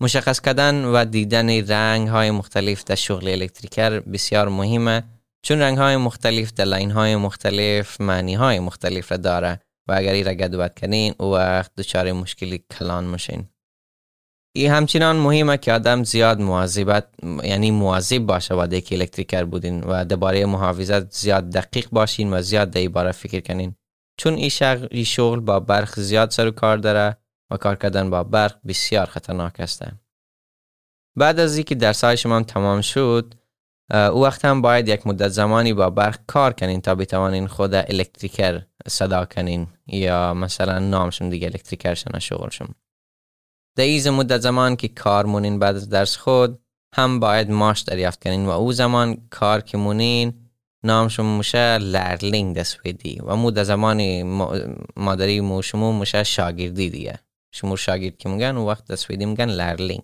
مشخص 0.03 0.41
کردن 0.41 0.85
و 0.85 1.05
دیدن 1.05 1.51
رنگ 1.51 2.09
های 2.09 2.31
مختلف 2.31 2.85
در 2.85 2.95
شغل 2.95 3.29
elektriker 3.29 4.01
بسیار 4.01 4.49
مهمه 4.49 5.03
چون 5.43 5.59
رنگ 5.59 5.79
های 5.79 5.97
مختلف 5.97 6.53
در 6.53 6.65
لاین 6.65 6.91
های 6.91 7.17
مختلف 7.17 8.01
معنی 8.01 8.35
های 8.35 8.59
مختلف 8.61 9.13
را 9.13 9.19
داره. 9.19 9.61
و 9.89 9.93
اگر 9.93 10.13
این 10.13 10.27
را 10.27 10.35
گدوبت 10.35 10.81
کنین 10.81 11.15
او 11.19 11.35
وقت 11.35 11.75
دچار 11.75 12.13
مشکلی 12.13 12.65
کلان 12.79 13.05
میشین 13.05 13.49
این 14.57 14.71
همچنان 14.71 15.17
مهمه 15.17 15.57
که 15.57 15.73
آدم 15.73 16.05
زیاد 16.05 16.41
مواظبت 16.41 17.09
یعنی 17.45 17.71
مواظب 17.71 18.19
باشه 18.19 18.55
و 18.55 18.81
که 18.81 18.95
elektriker 18.95 19.45
بودین 19.45 19.81
و 19.81 20.05
درباره 20.05 20.47
محافظت 20.47 21.11
زیاد 21.13 21.51
دقیق 21.51 21.89
باشین 21.93 22.33
و 22.33 22.43
زیاد 22.43 22.71
در 22.71 22.89
باره 22.89 23.13
فکر 23.13 23.41
کنین 23.41 23.75
چون 24.17 24.35
این 24.35 24.49
شغل, 24.49 25.03
شغل 25.03 25.41
با 25.41 25.61
برق 25.61 26.01
زیاد 26.01 26.31
سر 26.31 26.47
و 26.47 26.51
کار 26.51 26.77
داره 26.77 27.17
و 27.51 27.57
کار 27.57 27.77
کردن 27.77 28.11
با 28.11 28.25
برق 28.25 28.59
بسیار 28.67 29.07
خطرناک 29.07 29.61
است. 29.61 29.83
بعد 31.17 31.41
از 31.41 31.57
اینکه 31.57 31.75
درس 31.75 32.05
شما 32.05 32.43
تمام 32.43 32.81
شد 32.81 33.35
او 33.93 34.23
وقت 34.23 34.45
هم 34.45 34.63
باید 34.63 34.89
یک 34.89 35.07
مدت 35.07 35.29
زمانی 35.29 35.73
با 35.73 35.91
برق 35.91 36.19
کار 36.27 36.53
کنین 36.53 36.81
تا 36.81 36.95
بتوانین 36.95 37.47
خود 37.47 37.75
elektriker 37.75 38.63
صدا 38.89 39.25
کنین 39.25 39.67
یا 39.87 40.35
مثلا 40.35 40.79
نامشون 40.79 41.29
دیگه 41.29 41.47
elektriker 41.47 41.95
شنا 41.95 42.19
شغلشون 42.19 42.69
در 43.77 43.85
ای 43.85 44.07
مدت 44.07 44.41
زمان 44.41 44.77
که 44.77 44.89
کار 44.89 45.27
مونین 45.27 45.59
بعد 45.59 45.77
از 45.77 45.89
درس 45.89 46.17
خود 46.17 46.59
هم 46.95 47.21
باید 47.21 47.51
معاش 47.51 47.81
دریافت 47.81 48.23
کنین 48.23 48.47
و 48.47 48.51
او 48.51 48.73
زمان 48.73 49.17
کار 49.31 49.61
که 49.61 49.79
مونین 49.79 50.45
نامشون 50.85 51.27
موشه 51.27 51.79
lärling 51.79 52.57
ده 52.57 52.75
سویدی 52.75 53.21
و 53.25 53.37
مو 53.37 53.51
در 53.51 53.65
زمان 53.65 54.23
مادری 54.97 55.41
مو 55.41 55.63
شمو 55.63 55.93
موشه 55.93 56.25
شاگردی 56.25 56.91
دیگه. 56.91 57.19
شمو 57.53 57.77
شاگرد 57.77 58.19
که 58.19 58.29
میگن 58.29 58.57
وقت 58.57 58.87
دسویدی 58.87 59.27
میگن 59.27 59.49
لرلینگ. 59.49 60.03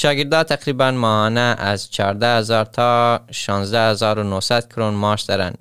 شاگردا 0.00 0.44
تقریبا 0.44 0.90
ماهانه 0.90 1.40
از 1.58 1.90
14 1.90 2.26
هزار 2.26 2.64
تا 2.64 3.20
16 3.30 3.80
هزار 3.80 4.18
و 4.18 4.22
900 4.22 4.68
کرون 4.68 4.94
ماش 4.94 5.22
دارن. 5.22 5.54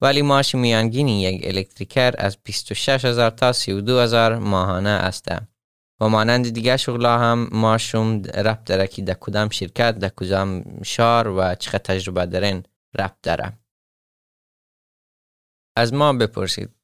ولی 0.00 0.22
ماش 0.22 0.54
میانگینی 0.54 1.22
یک 1.22 1.46
الکتریکر 1.46 2.14
از 2.18 2.38
26 2.44 3.04
هزار 3.04 3.30
تا 3.30 3.52
32 3.52 3.98
هزار 3.98 4.38
ماهانه 4.38 4.90
است. 4.90 5.28
و 6.00 6.08
مانند 6.08 6.48
دیگه 6.48 6.76
شغلا 6.76 7.18
هم 7.18 7.48
ماشوم 7.52 8.22
ربط 8.22 8.64
داره 8.64 8.86
که 8.86 9.02
در 9.02 9.14
کدام 9.14 9.48
شرکت 9.48 9.98
در 9.98 10.08
کدام 10.08 10.82
شار 10.82 11.28
و 11.28 11.54
چقدر 11.54 11.78
تجربه 11.78 12.26
دارن 12.26 12.62
ربط 12.98 13.16
داره. 13.22 13.52
از 15.76 15.94
ما 15.94 16.12
بپرسید. 16.12 16.77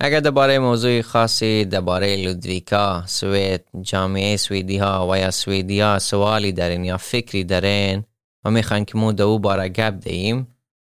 اگر 0.00 0.20
درباره 0.20 0.58
موضوع 0.58 1.02
خاصی 1.02 1.64
درباره 1.64 2.16
لودویکا 2.16 3.02
سوید 3.06 3.64
جامعه 3.82 4.36
سویدی 4.36 4.76
ها 4.76 5.08
و 5.10 5.18
یا 5.18 5.30
سویدی 5.30 5.80
ها 5.80 5.98
سوالی 5.98 6.52
دارین 6.52 6.84
یا 6.84 6.96
فکری 6.96 7.44
دارین 7.44 8.04
و 8.44 8.50
می‌خواین 8.50 8.84
که 8.84 8.98
ما 8.98 9.12
درباره 9.12 9.68
گپ 9.68 9.94
دهیم 9.94 10.46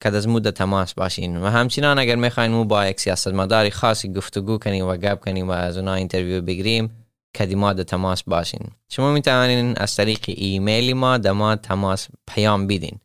کد 0.04 0.10
ازمو 0.10 0.28
د 0.28 0.50
تماس 0.50 0.94
باشین. 0.94 1.38
و 1.38 1.46
همچنان 1.46 2.00
اگر 2.00 2.16
می‌خواین 2.16 2.52
مو 2.52 2.66
با 2.66 2.88
یک 2.88 3.00
سیاستمداری 3.00 3.72
خاصی 3.72 4.14
گفتگو 4.14 4.58
کنیم 4.58 4.88
و 4.88 4.96
گپ 4.96 5.20
کنیم 5.20 5.48
و 5.48 5.52
از 5.52 5.78
اونا 5.78 5.94
intervju 5.94 6.42
بگیریم 6.42 6.92
کد 7.38 7.65
ما 7.65 7.74
در 7.74 7.84
تماس 7.84 8.24
باشین. 8.24 8.68
شما 8.90 9.12
می 9.12 9.22
توانین 9.22 9.74
از 9.78 9.96
طریق 9.96 10.20
ایمیل 10.28 10.94
ما 10.94 11.18
در 11.18 11.32
ما 11.32 11.56
تماس 11.56 12.08
پیام 12.28 12.68
بیدین 12.68 13.00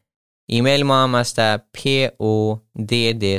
ایمیل 0.47 0.83
ما 0.83 1.03
هم 1.03 1.15
است 1.15 1.57
p 1.57 2.09
o 2.23 2.57
d 2.79 2.93
d 3.21 3.39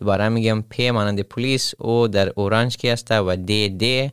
دوباره 0.00 0.28
میگم 0.28 0.64
p 0.74 0.80
مانند 0.80 1.20
پلیس 1.20 1.74
او 1.78 2.08
در 2.08 2.32
اورانج 2.36 2.76
کی 2.76 2.88
است 2.90 3.10
و 3.10 3.36
d 3.36 3.50
d 3.82 4.10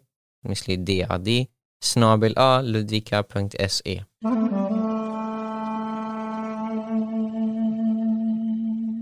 مثل 0.50 0.76
دی 0.76 1.02
عادی 1.02 1.47
سنابل 1.84 2.34
آ 2.38 2.62
ludvika.se 2.62 4.02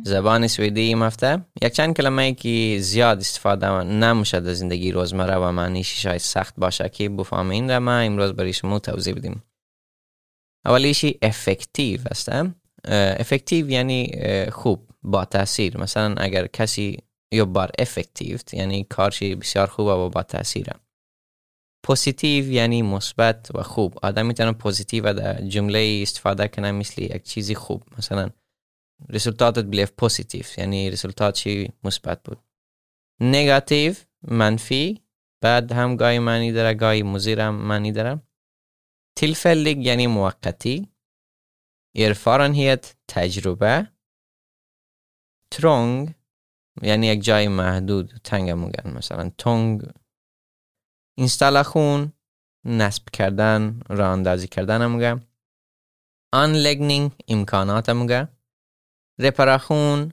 زبان 0.06 0.48
سویدی 0.48 0.82
این 0.82 1.02
هفته. 1.02 1.46
یک 1.62 1.74
چند 1.74 1.98
کلمه 1.98 2.34
که 2.34 2.78
زیاد 2.80 3.18
استفاده 3.18 3.84
نمیشه 3.84 4.40
در 4.40 4.54
زندگی 4.54 4.92
روزمره 4.92 5.36
و 5.36 5.52
معنیش 5.52 6.02
شاید 6.04 6.18
سخت 6.18 6.54
باشه 6.58 6.90
که 6.90 7.10
بفهمین 7.10 7.70
را 7.70 7.80
ما 7.80 7.98
امروز 7.98 8.34
برای 8.34 8.54
شما 8.54 8.80
توضیح 8.80 9.14
بدیم. 9.14 9.44
اولیشی 10.66 11.20
effektiv 11.22 12.00
است 12.12 12.30
effektiv 13.20 13.70
یعنی 13.70 14.12
خوب. 14.52 14.90
با 15.06 15.26
تاثیر 15.26 15.78
مثلا 15.78 16.16
اگر 16.18 16.48
کسی 16.48 16.98
jobbar 17.34 17.72
effektiv 17.80 18.40
یعنی 18.54 18.84
کارشی 18.84 19.36
بسیار 19.36 19.68
خوب 19.68 19.88
و 19.88 20.10
با 20.10 20.24
تاثیره 20.24 20.74
positiv 21.86 22.52
یعنی 22.52 22.82
مثبت 22.82 23.56
و 23.56 23.64
خوب. 23.64 24.00
آدم 24.02 24.26
می‌تونه 24.26 24.52
positiv 24.52 25.14
در 25.14 25.42
جمله 25.42 26.00
استفاده 26.02 26.48
کنه 26.48 26.72
مثل 26.72 27.02
یک 27.02 27.24
چیزی 27.24 27.56
خوب. 27.56 27.84
مثلا 27.98 28.30
resultatet 29.12 29.66
blev 29.72 29.88
positivt 30.02 30.58
یعنی 30.58 30.92
resultat 30.92 31.32
چی 31.34 31.74
مثبت 31.84 32.24
بود. 32.24 32.38
negativ 33.22 33.94
منفی. 34.28 35.02
بعد 35.42 35.72
هم 35.72 35.96
گاهی 35.96 36.20
معنی 36.20 36.52
داره 36.52 36.74
گاهی 36.74 37.04
مزیر 37.04 37.42
هم 37.42 37.56
معنی 37.56 37.92
داره. 37.92 38.22
تلفلگ 39.18 39.86
یعنی 39.86 40.08
موقتی. 40.08 40.88
ارفارنهیت 41.96 42.96
تجربه. 43.08 43.92
ترونگ 45.56 46.14
یعنی 46.82 47.08
یک 47.08 47.24
جای 47.24 47.48
محدود 47.48 48.14
تنگ 48.24 48.52
میگن 48.52 48.98
مثلا 48.98 49.32
تونگ. 49.38 49.82
اینستالاخون 51.18 52.14
نصب 52.66 53.04
کردن 53.14 53.80
راه 53.90 54.10
اندازی 54.10 54.48
کردن 54.48 54.82
هم 54.82 54.92
میگن 54.92 55.22
آنلگنینگ 56.34 57.12
امکانات 57.28 57.90
هم 57.90 58.30
رپاراسjon 59.22 60.12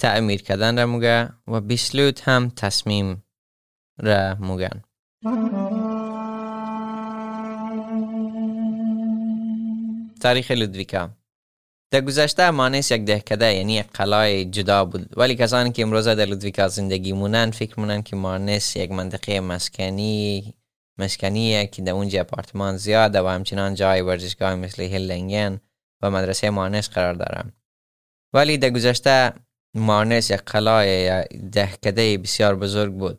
تعمیر 0.00 0.42
کردن 0.42 0.78
را 0.78 0.86
موگه 0.86 1.28
و 1.46 1.60
بیسلوت 1.60 2.28
هم 2.28 2.48
تصمیم 2.48 3.24
را 3.98 4.34
موگن 4.34 4.82
تاریخ 10.20 10.50
لودویکا. 10.50 11.17
در 11.90 12.00
گذشته 12.00 12.50
مانیس 12.50 12.90
یک 12.90 13.04
دهکده 13.04 13.54
یعنی 13.54 13.74
یک 13.74 13.86
قلای 13.94 14.44
جدا 14.44 14.84
بود. 14.84 15.08
ولی 15.16 15.34
کسانی 15.34 15.72
که 15.72 15.82
امروزه 15.82 16.14
در 16.14 16.24
لودویکا 16.24 16.68
زندگی 16.68 17.12
مونن 17.12 17.50
فکر 17.50 17.80
مونن 17.80 18.02
که 18.02 18.16
مانیس 18.16 18.76
یک 18.76 18.90
منطقه 18.90 19.40
مسکنی 19.40 20.54
مسکنیه 20.98 21.66
که 21.66 21.82
در 21.82 21.92
اونجا 21.92 22.20
اپارتمان 22.20 22.76
زیاده 22.76 23.22
و 23.22 23.26
همچنان 23.26 23.74
جای 23.74 24.00
ورزشگاه 24.00 24.54
مثل 24.54 24.82
هیلنگن 24.82 25.60
و 26.02 26.10
مدرسه 26.10 26.50
مانیس 26.50 26.88
قرار 26.88 27.14
دارن. 27.14 27.52
ولی 28.32 28.58
در 28.58 28.70
گذشته 28.70 29.32
مارنس 29.74 30.30
یک 30.30 30.40
قلعه 30.40 31.02
یا 31.02 31.24
دهکده 31.52 32.18
بسیار 32.18 32.56
بزرگ 32.56 32.94
بود. 32.94 33.18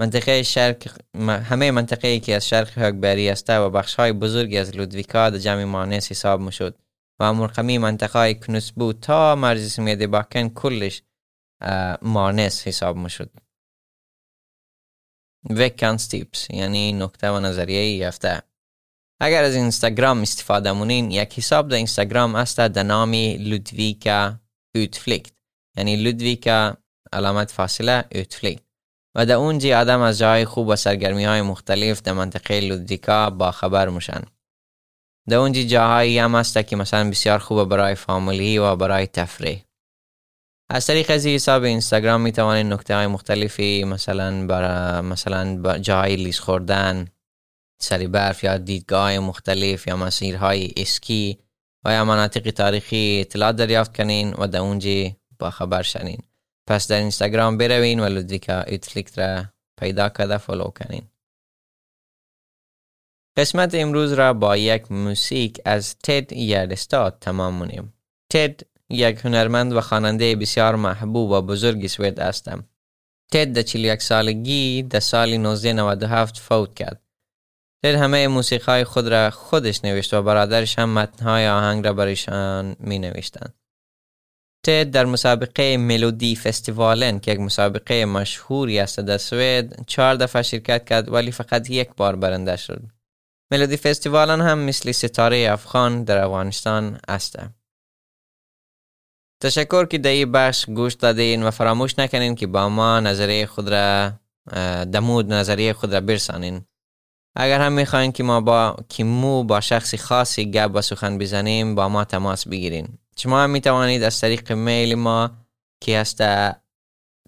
منطقه 0.00 0.42
شرق 0.42 0.96
همه 1.28 1.70
منطقه 1.70 2.20
که 2.20 2.34
از 2.34 2.48
شرق 2.48 2.78
هاگبری 2.78 3.28
است 3.28 3.50
و 3.50 3.70
بخش 3.70 3.94
های 3.94 4.12
بزرگی 4.12 4.58
از 4.58 4.76
لودویکا 4.76 5.30
در 5.30 5.38
جمع 5.38 5.64
مارنس 5.64 6.10
حساب 6.10 6.40
می‌شد. 6.40 6.74
و 7.20 7.32
مرقمی 7.34 7.78
منطقه 7.78 8.18
های 8.18 8.34
بود 8.76 9.00
تا 9.00 9.34
مرز 9.34 9.72
سمیده 9.72 10.06
باکن 10.06 10.48
کلش 10.48 11.02
مارنس 12.02 12.66
حساب 12.68 12.96
می‌شد. 12.96 13.30
وکانس 15.50 16.06
تیپس 16.06 16.50
یعنی 16.50 16.92
نکته 16.92 17.30
و 17.30 17.40
نظریه 17.40 17.96
یافته. 17.96 18.42
اگر 19.20 19.44
از 19.44 19.54
اینستاگرام 19.54 20.22
استفاده 20.22 20.72
مونین 20.72 21.10
یک 21.10 21.38
حساب 21.38 21.68
در 21.68 21.76
اینستاگرام 21.76 22.34
است 22.34 22.60
در 22.60 22.82
نامی 22.82 23.36
لودویکا 23.36 24.40
اوتفلیکت 24.74 25.32
یعنی 25.76 25.96
لودویکا 25.96 26.76
علامت 27.12 27.50
فاصله 27.50 28.04
اوتفلیکت. 28.14 28.62
و 29.14 29.26
در 29.26 29.34
اونجا 29.34 29.80
آدم 29.80 30.00
از 30.00 30.18
جای 30.18 30.44
خوب 30.44 30.68
و 30.68 30.76
سرگرمی 30.76 31.24
های 31.24 31.42
مختلف 31.42 32.02
در 32.02 32.12
منطقه 32.12 32.60
لودویکا 32.60 33.30
با 33.30 33.50
خبر 33.50 33.88
میشن. 33.88 34.22
در 35.28 35.36
اونجا 35.36 35.62
جاهایی 35.62 36.18
هم 36.18 36.34
است 36.34 36.66
که 36.66 36.76
مثلا 36.76 37.10
بسیار 37.10 37.38
خوب 37.38 37.64
برای 37.64 37.94
فامیلی 37.94 38.58
و 38.58 38.76
برای 38.76 39.06
تفریح 39.06 39.64
از 40.70 40.86
طریق 40.86 41.10
از 41.10 41.26
حساب 41.26 41.62
اینستاگرام 41.62 42.20
می 42.20 42.32
توانید 42.32 42.66
نکته 42.66 42.94
های 42.94 43.06
مختلفی 43.06 43.84
مثلا 43.84 44.46
برای 44.46 45.00
مثلا 45.00 45.78
جاهای 45.78 46.16
لیز 46.16 46.38
خوردن 46.38 47.06
سری 47.80 48.06
برف 48.06 48.44
یا 48.44 48.58
دیدگاه 48.58 49.18
مختلف 49.18 49.86
یا 49.86 49.96
مسیرهای 49.96 50.72
اسکی 50.76 51.38
و 51.84 51.92
یا 51.92 52.04
مناطق 52.04 52.50
تاریخی 52.50 53.18
اطلاع 53.20 53.52
دریافت 53.52 53.96
کنین 53.96 54.34
و 54.38 54.46
در 54.46 54.58
اونجا 54.58 55.10
با 55.38 55.50
خبر 55.50 55.82
شنین 55.82 56.18
پس 56.66 56.88
در 56.88 56.98
اینستاگرام 56.98 57.58
بروین 57.58 58.00
و 58.00 58.08
لودیکا 58.08 58.60
ایتفلیکت 58.60 59.18
را 59.18 59.44
پیدا 59.80 60.08
کرده 60.08 60.38
follow 60.38 60.64
کنین 60.64 61.02
قسمت 63.38 63.74
امروز 63.74 64.12
را 64.12 64.32
با 64.32 64.56
یک 64.56 64.92
musik 64.92 65.60
از 65.64 65.96
Ted 66.02 66.32
Gärdestad 66.32 67.18
تمام 67.20 67.54
مونیم 67.54 67.94
Ted 68.30 68.60
یک 68.90 69.20
هنرمند 69.24 69.72
و 69.72 69.80
خواننده 69.80 70.36
بسیار 70.36 70.76
محبوب 70.76 71.30
و 71.30 71.42
بزرگ 71.42 71.86
سوید 71.86 72.18
هستم 72.18 72.64
Ted 73.32 73.52
در 73.52 73.62
41 73.62 74.02
سالگی 74.02 74.82
در 74.82 75.00
سال 75.00 75.28
1997 75.28 76.38
فوت 76.38 76.74
کرد 76.74 77.02
تد 77.84 77.94
همه 77.94 78.28
موسیقی 78.28 78.84
خود 78.84 79.08
را 79.08 79.30
خودش 79.30 79.84
نوشت 79.84 80.14
و 80.14 80.22
برادرش 80.22 80.78
هم 80.78 80.94
متنهای 80.94 81.48
آهنگ 81.48 81.86
را 81.86 81.92
برایشان 81.92 82.76
می 82.80 82.98
نوشتند. 82.98 83.54
تد 84.66 84.90
در 84.90 85.04
مسابقه 85.04 85.76
ملودی 85.76 86.36
فستیوالن 86.36 87.20
که 87.20 87.32
یک 87.32 87.40
مسابقه 87.40 88.04
مشهوری 88.04 88.78
است 88.78 89.00
در 89.00 89.18
سوئد 89.18 89.86
چهار 89.86 90.14
دفعه 90.14 90.42
شرکت 90.42 90.84
کرد 90.84 91.12
ولی 91.12 91.32
فقط 91.32 91.70
یک 91.70 91.88
بار 91.96 92.16
برنده 92.16 92.56
شد. 92.56 92.97
ملودی 93.50 93.76
فستیوالن 93.76 94.40
هم 94.40 94.58
مثل 94.58 94.92
ستاره 94.92 95.48
افغان 95.50 96.04
در 96.04 96.18
افغانستان 96.18 97.00
است. 97.08 97.36
تشکر 99.42 99.86
که 99.86 99.98
در 99.98 100.10
این 100.10 100.32
بخش 100.32 100.66
گوش 100.66 100.94
دادین 100.94 101.42
و 101.42 101.50
فراموش 101.50 101.98
نکنین 101.98 102.34
که 102.34 102.46
با 102.46 102.68
ما 102.68 103.00
نظریه 103.00 103.46
خود 103.46 103.68
را 103.68 104.12
دمود 104.84 105.32
نظریه 105.32 105.72
خود 105.72 105.94
را 105.94 106.00
برسانین. 106.00 106.64
اگر 107.36 107.60
هم 107.60 107.72
می‌خواین 107.72 108.12
که 108.12 108.22
ما 108.22 108.40
با 108.40 108.76
که 108.88 109.04
مو 109.04 109.44
با 109.44 109.60
شخصی 109.60 109.96
خاصی 109.96 110.50
گپ 110.50 110.70
و 110.74 110.82
سخن 110.82 111.18
بزنیم 111.18 111.74
با 111.74 111.88
ما 111.88 112.04
تماس 112.04 112.48
بگیرین 112.48 112.98
شما 113.16 113.42
هم 113.42 113.50
می‌توانید 113.50 114.02
از 114.02 114.20
طریق 114.20 114.52
میل 114.52 114.94
ما 114.94 115.30
که 115.80 115.98
هست 115.98 116.18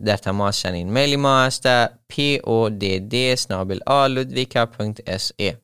در 0.04 0.16
تماس 0.22 0.58
شنین 0.58 0.92
میل 0.92 1.16
ما 1.16 1.42
هست 1.42 1.86
p 1.86 2.38
o 2.38 2.70
d 2.80 2.84
d 3.12 3.14
ای 5.36 5.56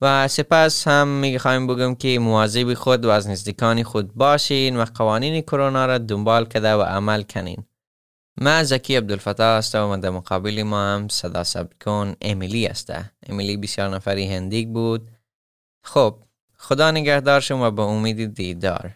و 0.00 0.28
سپس 0.28 0.88
هم 0.88 1.08
می‌خوایم 1.08 1.66
بگم 1.66 1.94
که 1.94 2.18
مواظب 2.18 2.74
خود 2.74 3.04
و 3.04 3.10
از 3.10 3.28
نزدیکان 3.28 3.82
خود 3.82 4.14
باشین 4.14 4.76
و 4.76 4.84
قوانین 4.84 5.40
کرونا 5.40 5.86
را 5.86 5.98
دنبال 5.98 6.44
کرده 6.44 6.74
و 6.74 6.82
عمل 6.82 7.22
کنین. 7.22 7.64
ما 8.40 8.62
زکی 8.62 8.96
عبدالفتاح 8.96 9.46
است 9.46 9.74
و 9.74 9.96
در 9.96 10.10
مقابل 10.10 10.62
ما 10.62 10.80
هم 10.80 11.08
صدا 11.08 11.64
کن 11.84 12.14
امیلی 12.20 12.66
است 12.66 12.92
امیلی 13.26 13.56
بسیار 13.56 13.88
نفری 13.88 14.26
هندیک 14.34 14.68
بود. 14.68 15.10
خب 15.84 16.18
خدا 16.58 16.90
نگهدار 16.90 17.40
شما 17.40 17.70
به 17.70 17.82
امید 17.82 18.34
دیدار. 18.34 18.90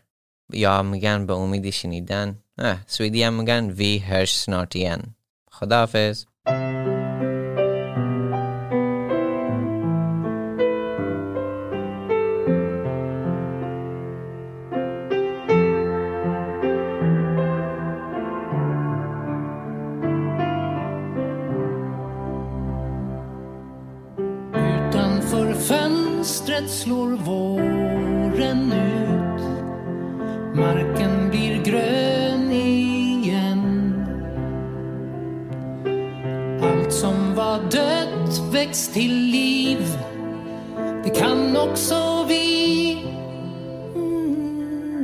یا 0.53 0.83
میگن 0.83 1.27
به 1.27 1.35
امید 1.35 1.71
شنیدن. 1.71 2.39
سویدی 2.87 3.23
هم 3.23 3.35
میگن 3.35 3.71
وی 3.71 3.99
هرش 3.99 4.37
سنارتین 4.37 5.03
خداحافظ. 5.51 6.25
slår 26.81 27.09
våren 27.09 28.73
ut. 28.73 29.43
Marken 30.55 31.31
blir 31.31 31.63
grön 31.65 32.53
igen. 32.53 33.95
Allt 36.63 36.93
som 36.93 37.35
var 37.35 37.59
dött 37.59 38.41
väcks 38.53 38.89
till 38.89 39.15
liv. 39.15 39.99
Det 41.05 41.11
kan 41.11 41.57
också 41.57 42.25
vi. 42.29 42.93
Mm. 43.95 45.01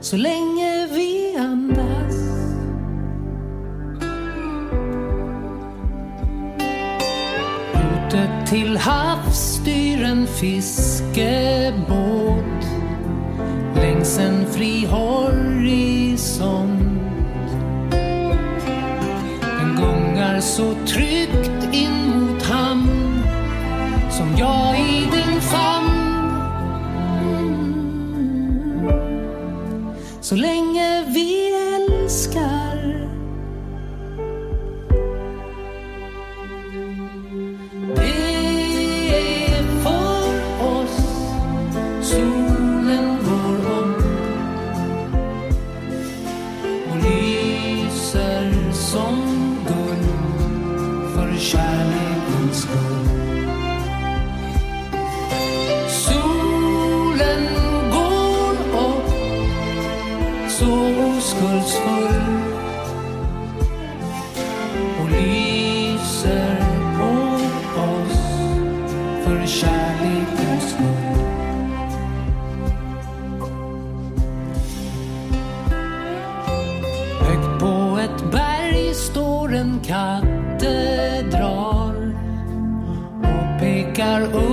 Så 0.00 0.16
länge 0.16 0.39
Till 8.50 8.76
havs 8.76 9.38
styr 9.38 10.04
en 10.04 10.26
fiskebåt 10.26 11.20
längs 13.74 14.18
en 14.18 14.46
fri 14.46 14.86
horisont. 14.86 16.70
Den 19.40 19.76
gungar 19.76 20.40
så 20.40 20.74
tryggt 20.86 21.39
står 79.10 79.54
en 79.54 79.80
katedral 79.80 80.60
och 83.22 83.60
pekar 83.60 84.22
upp 84.22 84.49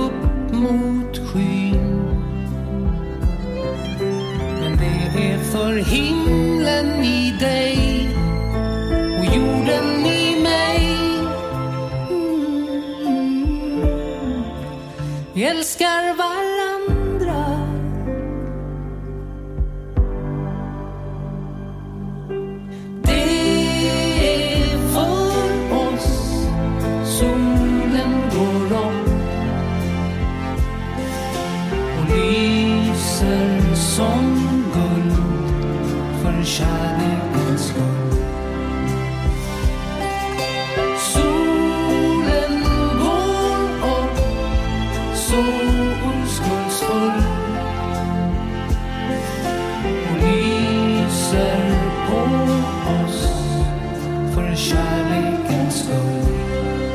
kärleken 54.58 55.70
skull 55.70 56.87